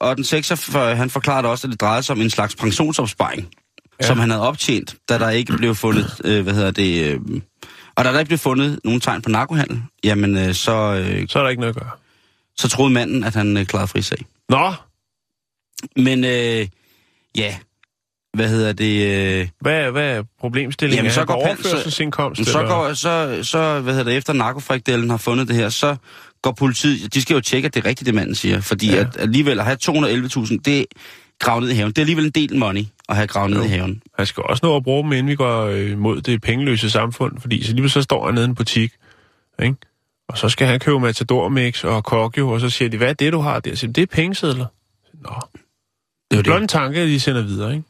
[0.00, 3.48] Og den 46, han forklarede også, at det drejede sig om en slags pensionsopsparing,
[4.02, 4.06] ja.
[4.06, 7.20] som han havde optjent, da der ikke blev fundet, øh, hvad hedder det, øh,
[7.96, 11.38] og da der ikke blev fundet nogen tegn på narkohandel, jamen øh, så, øh, Så
[11.38, 11.90] er der ikke noget at gøre.
[12.56, 14.18] Så troede manden, at han øh, klarede frisag.
[14.48, 14.72] Nå,
[15.96, 16.66] Men øh,
[17.36, 17.56] ja,
[18.34, 19.02] hvad hedder det,
[19.40, 21.04] øh, hvad, hvad er problemstillingen?
[21.04, 22.46] Jamen, så går overførselsindkomst?
[22.46, 22.70] så eller?
[22.70, 25.96] går, så, så, hvad hedder det, efter narkofrikdelen har fundet det her, så
[26.42, 29.00] går politiet, de skal jo tjekke, at det er rigtigt, det manden siger, fordi Ja.
[29.00, 30.86] at alligevel at have 211.000, det
[31.38, 31.90] gravet ned i haven.
[31.92, 34.02] Det er alligevel en del money at have gravet ned i haven.
[34.18, 37.40] Han skal også nå at bruge dem, inden vi går øh, mod det pengeløse samfund,
[37.40, 38.92] fordi så lige så står han nede i en butik,
[39.62, 39.76] ikke?
[40.30, 43.12] Og så skal han købe Matador Mix og Kokjo, og så siger de, hvad er
[43.12, 43.74] det, du har der?
[43.76, 44.66] Så det er pengesedler.
[45.22, 45.30] Nå,
[46.30, 46.62] Det er blot det.
[46.62, 47.84] en tanke, de sender videre, ikke?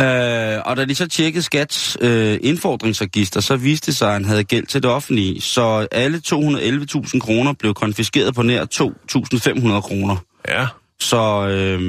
[0.00, 4.24] Øh, og da de så tjekkede Skats øh, indfordringsregister, så viste det sig, at han
[4.24, 5.40] havde gæld til det offentlige.
[5.40, 10.16] Så alle 211.000 kroner blev konfiskeret på nær 2.500 kroner.
[10.48, 10.66] Ja,
[11.00, 11.80] Så øh,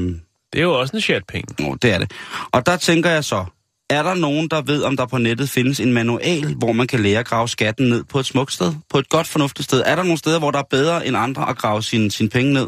[0.53, 1.55] det er jo også en chat penge.
[1.63, 2.11] Nå, det er det.
[2.51, 3.45] Og der tænker jeg så,
[3.93, 6.99] er der nogen, der ved, om der på nettet findes en manual, hvor man kan
[6.99, 8.73] lære at grave skatten ned på et smukt sted?
[8.89, 9.83] På et godt, fornuftigt sted?
[9.85, 12.53] Er der nogle steder, hvor der er bedre end andre at grave sine, sine penge
[12.53, 12.67] ned?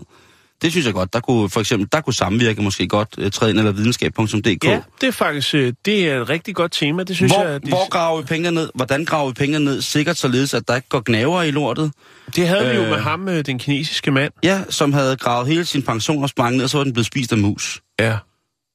[0.62, 1.14] Det synes jeg godt.
[1.14, 4.64] Der kunne for eksempel, der kunne samvirke måske godt uh, træde ind, eller videnskab.dk.
[4.64, 7.64] Ja, det er faktisk øh, det er et rigtig godt tema, det synes Hvor, jeg.
[7.66, 8.70] De, hvor graver vi pengene ned?
[8.76, 9.82] Hvordan graver vi pengene ned?
[9.82, 11.92] Sikkert således, at der ikke går gnaver i lortet.
[12.36, 14.32] det havde vi jo øh, med ham, øh, den kinesiske mand.
[14.44, 17.38] Ja, som havde gravet hele sin pensionsopsparing ned, og så var den blevet spist af
[17.38, 17.82] mus.
[18.00, 18.18] Ja,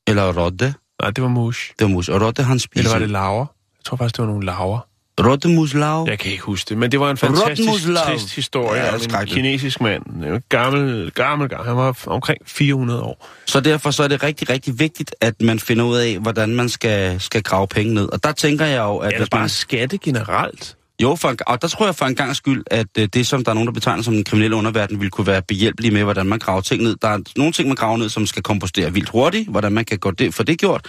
[0.09, 0.75] Eller rotte.
[1.01, 1.73] Nej, det var mus.
[1.79, 2.09] Det var mus.
[2.09, 2.81] Og rotte, han spiser.
[2.81, 3.47] Eller var det laver?
[3.79, 4.87] Jeg tror faktisk, det var nogle laver.
[5.21, 6.07] Rottemuslav.
[6.09, 9.21] Jeg kan ikke huske det, men det var en fantastisk trist historie Ja, ja, om
[9.21, 10.07] en kinesisk mand.
[10.07, 11.69] En gammel, gammel, gammel.
[11.69, 13.29] Han var omkring 400 år.
[13.47, 16.69] Så derfor så er det rigtig, rigtig vigtigt, at man finder ud af, hvordan man
[16.69, 18.09] skal, skal grave penge ned.
[18.13, 19.07] Og der tænker jeg jo, at...
[19.07, 20.77] Eller hvis man, bare skatte generelt.
[21.03, 23.45] Jo, for en, og der tror jeg for en gang skyld, at øh, det, som
[23.45, 26.27] der er nogen, der betegner som den kriminelle underverden, vil kunne være behjælpelig med, hvordan
[26.27, 26.97] man graver ting ned.
[27.03, 29.99] Der er nogle ting, man graver ned, som skal kompostere vildt hurtigt, hvordan man kan
[29.99, 30.87] gå det, få det gjort.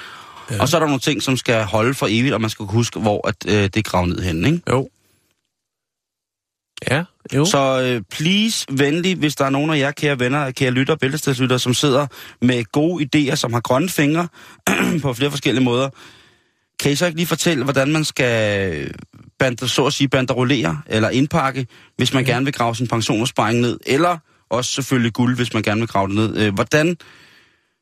[0.52, 0.62] Ja.
[0.62, 2.78] Og så er der nogle ting, som skal holde for evigt, og man skal kunne
[2.78, 4.62] huske, hvor at, øh, det er gravet ned henne, ikke?
[4.70, 4.90] Jo.
[6.90, 7.04] Ja,
[7.34, 7.46] jo.
[7.46, 7.52] Så...
[7.52, 11.58] Så øh, please, venlig, hvis der er nogen af jer, kære venner, kære lytter, bæltestedslytter,
[11.58, 12.08] som sidder
[12.42, 14.28] med gode idéer, som har grønne fingre
[15.02, 15.90] på flere forskellige måder,
[16.80, 18.94] kan I så ikke lige fortælle, hvordan man skal
[19.42, 21.68] bande, så at sige, banderolere eller indpakke,
[21.98, 24.18] hvis man gerne vil grave sin pensionsopsparing ned, eller
[24.50, 26.38] også selvfølgelig guld, hvis man gerne vil grave det ned.
[26.38, 26.98] Øh, hvordan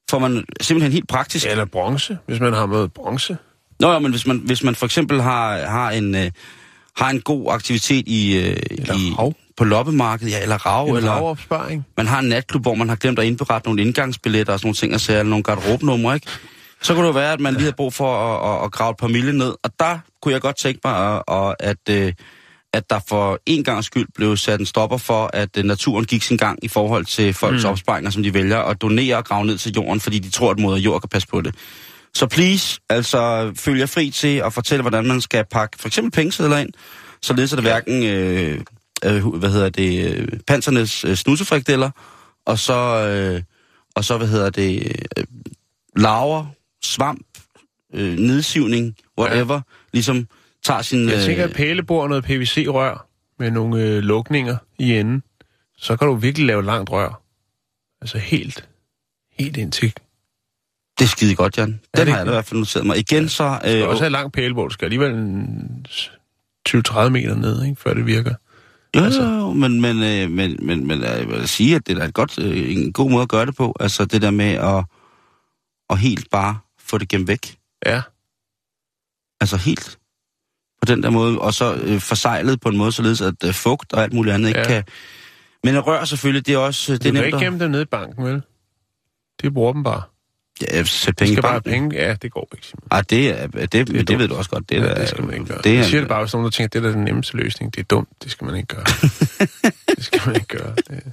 [0.10, 1.46] får man simpelthen helt praktisk...
[1.46, 3.38] Eller bronze, hvis man har med bronze.
[3.80, 6.32] Nå ja, men hvis man, hvis man for eksempel har, har, en, øh,
[6.98, 11.86] har en god aktivitet i, øh, Eller i på loppemarkedet, ja, eller rav, eller lavopsparing.
[11.98, 14.76] man har en natklub, hvor man har glemt at indberette nogle indgangsbilletter og sådan nogle
[14.76, 16.28] ting, og eller nogle garderobenumre, ikke?
[16.82, 18.98] Så kunne det være, at man lige har brug for at, at, at grave et
[18.98, 19.54] par mille ned.
[19.64, 22.14] Og der kunne jeg godt tænke mig, at, at, at, øh,
[22.74, 26.24] at der for en gang skyld blev sat en stopper for, at øh, naturen gik
[26.24, 27.70] sin gang i forhold til folks mm.
[27.70, 30.60] opsparinger, som de vælger at donere og grave ned til jorden, fordi de tror, at
[30.60, 31.56] moder jord kan passe på det.
[32.14, 36.12] Så please, altså følg jer fri til at fortælle, hvordan man skal pakke for eksempel
[36.12, 36.70] pengesedler ind,
[37.22, 38.62] således at det hverken, øh,
[39.06, 41.90] øh, hvad hedder det, øh, pansernes øh, snusefrikdeller,
[42.46, 43.42] og så, øh,
[43.96, 45.24] og så, hvad hedder det, øh,
[45.96, 46.46] laver,
[46.84, 47.28] svamp,
[47.94, 49.62] øh, nedsivning, whatever, ja.
[49.94, 50.28] ligesom
[50.64, 51.10] tager sin...
[51.10, 53.08] Jeg tænker, øh, at pælebord og noget PVC-rør
[53.40, 55.24] med nogle øh, lukninger i enden.
[55.78, 57.22] Så kan du virkelig lave langt rør.
[58.02, 58.70] Altså helt,
[59.40, 59.94] helt ind til.
[61.00, 61.68] det er skide godt, Jan.
[61.68, 62.98] Den det har jeg i hvert fald noteret mig.
[62.98, 63.50] Igen så...
[63.50, 64.70] Du skal Øh, også have langt pælebord.
[64.70, 65.86] Du skal alligevel en
[66.70, 68.34] 20-30 meter ned, ikke, før det virker.
[68.96, 69.24] Jo, Altså.
[69.24, 72.40] jo, men, men, øh, men, men, men jeg vil sige, at det er et godt,
[72.40, 73.76] øh, en god måde at gøre det på.
[73.80, 74.86] Altså det der med at,
[75.90, 76.58] at helt bare
[76.90, 77.58] få det gemt væk.
[77.86, 78.02] Ja.
[79.42, 79.98] Altså helt
[80.82, 81.40] på den der måde.
[81.40, 84.48] Og så øh, forsejlet på en måde, således at øh, fugt og alt muligt andet
[84.48, 84.66] ikke Ja.
[84.68, 84.84] kan...
[85.64, 86.92] Men rør selvfølgelig, det er også...
[86.94, 87.44] øh, Det Du er nemt ikke at...
[87.44, 88.42] gemme dem ned i banken, vel?
[89.42, 90.02] De bruger dem bare.
[90.62, 91.90] Ja, sæt penge i skal bare have banken.
[91.90, 92.06] penge.
[92.06, 92.68] Ja, det går ikke.
[92.92, 94.20] Ej, det, er, det, det, det, dumt.
[94.20, 94.70] ved du også godt.
[94.70, 95.58] Det, er, ja, da- det skal man ikke gøre.
[95.58, 96.96] Det Det er, jeg siger det bare, hvis nogen der tænker, at det er da
[96.98, 97.74] den nemmeste løsning.
[97.76, 98.10] Det er dumt.
[98.24, 98.84] Det skal man ikke gøre.
[99.96, 100.76] det skal man ikke gøre.
[100.76, 101.04] Det...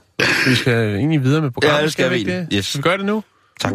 [0.47, 1.79] Vi skal egentlig videre med programmet.
[1.79, 2.49] Ja, det skal vi ikke det?
[2.53, 2.67] Yes.
[2.67, 3.25] Skal vi gøre det nu?
[3.61, 3.73] Tak.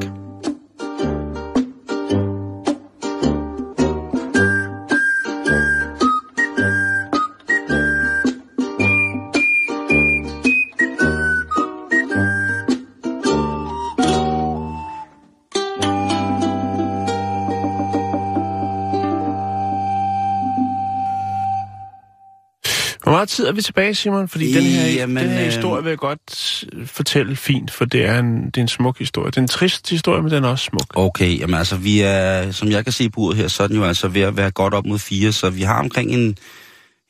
[23.12, 24.28] Meget tid er vi tilbage, Simon?
[24.28, 27.86] Fordi den her, Jamen, den her øh, historie vil jeg godt øh, fortælle fint, for
[27.86, 29.32] det er, en, det er en smuk historie.
[29.32, 30.86] Det er en trist historie, men den er også smuk.
[30.96, 33.76] Okay, jamen altså, vi er, som jeg kan se på uret her, så er den
[33.76, 36.38] jo altså ved at være godt op mod fire, så vi har omkring en,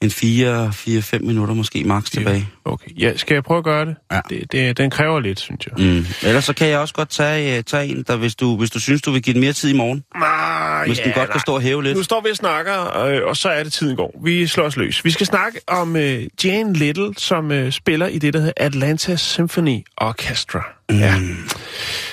[0.02, 2.48] en fire, fire, fem minutter måske maks tilbage.
[2.66, 3.96] Okay, ja, skal jeg prøve at gøre det?
[4.12, 4.20] Ja.
[4.30, 5.86] det, det den kræver lidt, synes jeg.
[5.86, 6.06] Mm.
[6.24, 8.80] Ellers så kan jeg også godt tage, øh, tage en, der, hvis du, hvis du
[8.80, 10.04] synes, du vil give den mere tid i morgen.
[10.16, 11.98] Ah, Hvis den godt kan stå og hæve lidt.
[11.98, 14.20] Nu står vi og snakker, øh, og så er det tiden går.
[14.24, 15.06] Vi slår os løs.
[15.06, 19.16] Vi skal snakke om øh, Jane Little, som øh, spiller i det, der hedder Atlanta
[19.16, 20.64] Symphony Orchestra.
[20.90, 20.98] Mm.
[21.00, 21.16] Ja.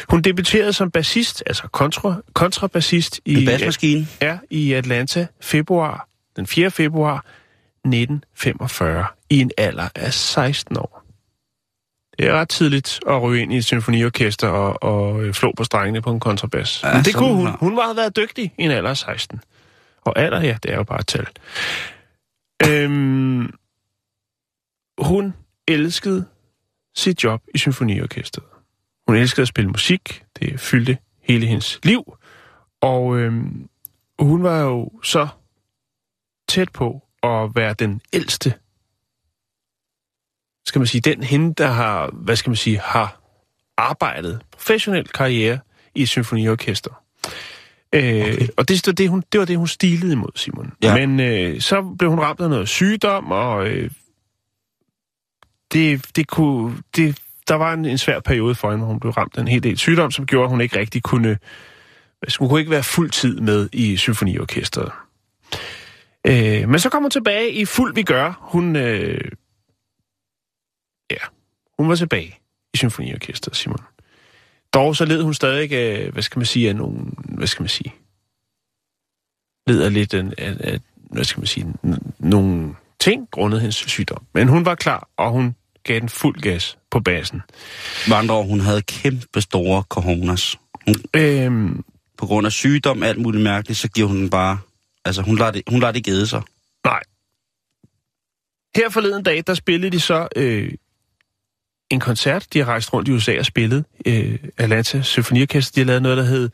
[0.08, 4.06] Hun debuterede som bassist, altså kontra, kontrabassist i, En basmaskine.
[4.22, 6.70] ja, i Atlanta februar, den 4.
[6.70, 7.24] februar
[7.88, 11.04] 1945 i en alder af 16 år.
[12.18, 15.64] Det er ret tidligt at ryge ind i et symfoniorkester og, og øh, flå på
[15.64, 16.82] strengene på en kontrabas.
[16.82, 17.48] Ja, Men det kunne hun.
[17.60, 19.40] Hun var været dygtig i en alder af 16.
[20.04, 21.26] Og alder, ja, det er jo bare et tal.
[22.66, 23.54] Øhm,
[24.98, 25.34] hun
[25.68, 26.26] elskede
[26.96, 28.44] sit job i symfoniorkestret.
[29.06, 30.24] Hun elskede at spille musik.
[30.40, 32.16] Det fyldte hele hendes liv.
[32.80, 33.68] Og øhm,
[34.18, 35.28] hun var jo så
[36.48, 38.54] tæt på at være den ældste,
[40.66, 43.20] skal man sige, den hende, der har, hvad skal man sige, har
[43.76, 45.58] arbejdet professionel karriere
[45.94, 46.90] i et symfoniorkester.
[46.94, 47.32] Øh,
[47.92, 48.48] Okay.
[48.56, 50.72] Og det, det, det, hun, det var det, hun stilede imod, Simon.
[50.82, 51.06] Ja.
[51.06, 53.90] Men øh, så blev hun ramt af noget sygdom, og øh,
[55.72, 59.12] det, det kunne, det, der var en, en svær periode for hende, hvor hun blev
[59.12, 61.38] ramt af en hel del sygdom, som gjorde, at hun ikke rigtig kunne,
[62.38, 64.92] hun kunne ikke være fuld tid med i symfoniorkestret.
[66.26, 68.48] Øh, men så kom hun tilbage i fuld vi gør.
[68.52, 69.30] Hun, øh,
[71.10, 71.26] ja,
[71.78, 72.38] hun var tilbage
[72.74, 73.84] i symfoniorkestret, Simon.
[74.74, 77.68] Dog så led hun stadig af, hvad skal man sige, af nogle, hvad skal man
[77.68, 77.94] sige,
[79.66, 81.74] led af lidt af, af, af hvad skal man sige,
[82.18, 84.26] nogle ting grundet hendes sygdom.
[84.34, 85.54] Men hun var klar, og hun
[85.84, 87.42] gav den fuld gas på basen.
[88.08, 90.56] Med andre ord, hun havde kæmpe store coronas.
[90.86, 91.84] Hun, Øhm,
[92.18, 94.58] på grund af sygdom, alt muligt mærkeligt, så giver hun den bare...
[95.08, 96.42] Altså, hun lader det, hun lader det gede sig.
[96.84, 97.00] Nej.
[98.76, 100.72] Her forleden dag, der spillede de så øh,
[101.90, 102.46] en koncert.
[102.52, 103.84] De har rejst rundt i USA og spillet.
[104.06, 106.50] Øh, Atlanta Symfoniorkester, de har lavet noget, der hed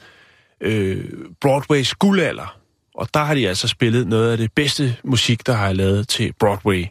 [0.60, 1.04] øh,
[1.40, 2.58] Broadways guldalder.
[2.94, 6.08] Og der har de altså spillet noget af det bedste musik, der har jeg lavet
[6.08, 6.86] til Broadway.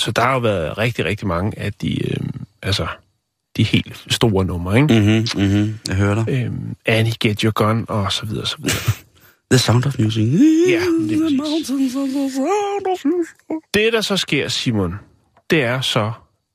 [0.00, 2.16] Så der har jo været rigtig, rigtig mange af de, øh,
[2.62, 2.86] altså,
[3.56, 5.00] de helt store numre, ikke?
[5.00, 6.24] Mhm, mhm, jeg hører dig.
[6.28, 8.92] Øhm, Annie, Get Your Gun, og så videre, så videre.
[9.52, 10.24] The Sound of Music.
[10.68, 11.40] Ja, det.
[13.74, 14.94] Det, der så sker, Simon,
[15.50, 16.12] det er så,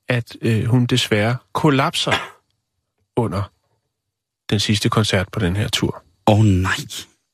[0.08, 2.12] at øh, hun desværre kollapser
[3.16, 3.42] under
[4.50, 6.02] den sidste koncert på den her tur.
[6.26, 6.76] Åh oh, nej.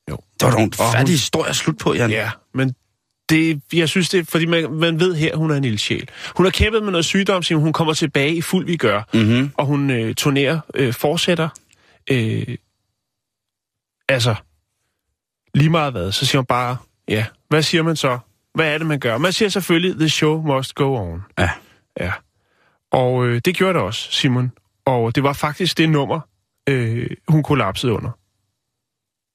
[0.09, 0.17] Jo.
[0.39, 2.09] Det var da en Og hun- færdig historie at slutte på, Jan.
[2.09, 2.75] Ja, men
[3.29, 6.09] det, jeg synes det, er, fordi man, man ved her, hun er en lille sjæl.
[6.35, 7.63] Hun har kæmpet med noget sygdom, Simon.
[7.63, 9.51] Hun kommer tilbage i fuld vi gør, Mm-hmm.
[9.57, 11.49] og hun øh, turnerer, øh, fortsætter.
[12.11, 12.57] Øh,
[14.09, 14.35] altså,
[15.53, 16.77] lige meget hvad, så siger hun bare,
[17.07, 18.19] ja, hvad siger man så?
[18.53, 19.17] Hvad er det, man gør?
[19.17, 21.23] Man siger selvfølgelig, the show must go on.
[21.39, 21.49] Ja.
[21.99, 22.11] Ja.
[22.91, 24.51] Og øh, det gjorde det også, Simon.
[24.85, 26.19] Og det var faktisk det nummer,
[26.69, 28.09] øh, hun kollapsede under.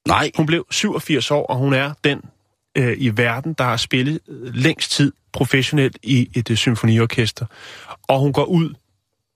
[0.09, 0.31] Nej.
[0.37, 2.23] Hun blev 87 år, og hun er den
[2.79, 7.47] øh, i verden, der har spillet øh, længst tid professionelt i et øh, symfoniorkester.
[8.03, 8.75] Og hun går ud,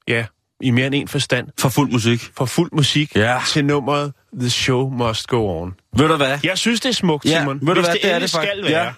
[0.08, 0.26] ja,
[0.62, 2.30] i mere end en forstand, For fuld musik.
[2.36, 3.40] for fuld musik Ja.
[3.48, 5.74] til nummeret The Show Must Go On.
[5.96, 6.38] Ved du hvad?
[6.44, 7.58] Jeg synes, det er smukt, Ja, Simon.
[7.60, 8.52] ved du Hvis hvad, det, det er det faktisk.
[8.52, 8.84] skal være.
[8.84, 8.92] Ja.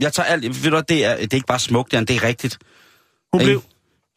[0.00, 0.44] Jeg tager alt.
[0.44, 2.04] Ved du hvad, det er, det er ikke bare smukt, Jan.
[2.04, 2.58] Det er rigtigt.
[3.32, 3.44] Hun Ej.
[3.46, 3.62] blev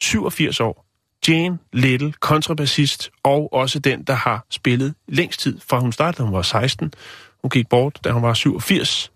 [0.02, 0.86] 87 år.
[1.28, 6.34] Jane Little, kontrabassist, og også den, der har spillet længst tid, fra hun startede, hun
[6.36, 6.94] var 16.
[7.42, 9.12] Hun gik bort, da hun var 87.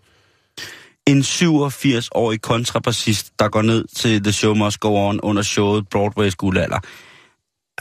[1.07, 6.35] En 87-årig kontrabassist, der går ned til The Show Must Go On under showet Broadway's
[6.37, 6.79] guldalder.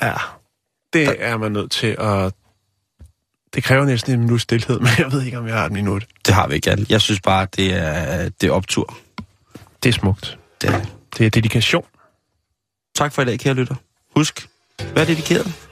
[0.02, 0.14] Ja,
[0.92, 2.34] det er man nødt til at...
[3.54, 6.06] Det kræver næsten en minut stillhed, men jeg ved ikke, om jeg har et minut.
[6.26, 6.86] Det har vi ikke, Jan.
[6.88, 8.96] Jeg synes bare, det er, det er optur.
[9.82, 10.38] Det er smukt.
[10.62, 10.80] Det er.
[11.18, 11.84] Det er dedikation.
[12.94, 13.74] Tak for i dag, kære lytter.
[14.16, 14.48] Husk,
[14.94, 15.71] vær dedikeret.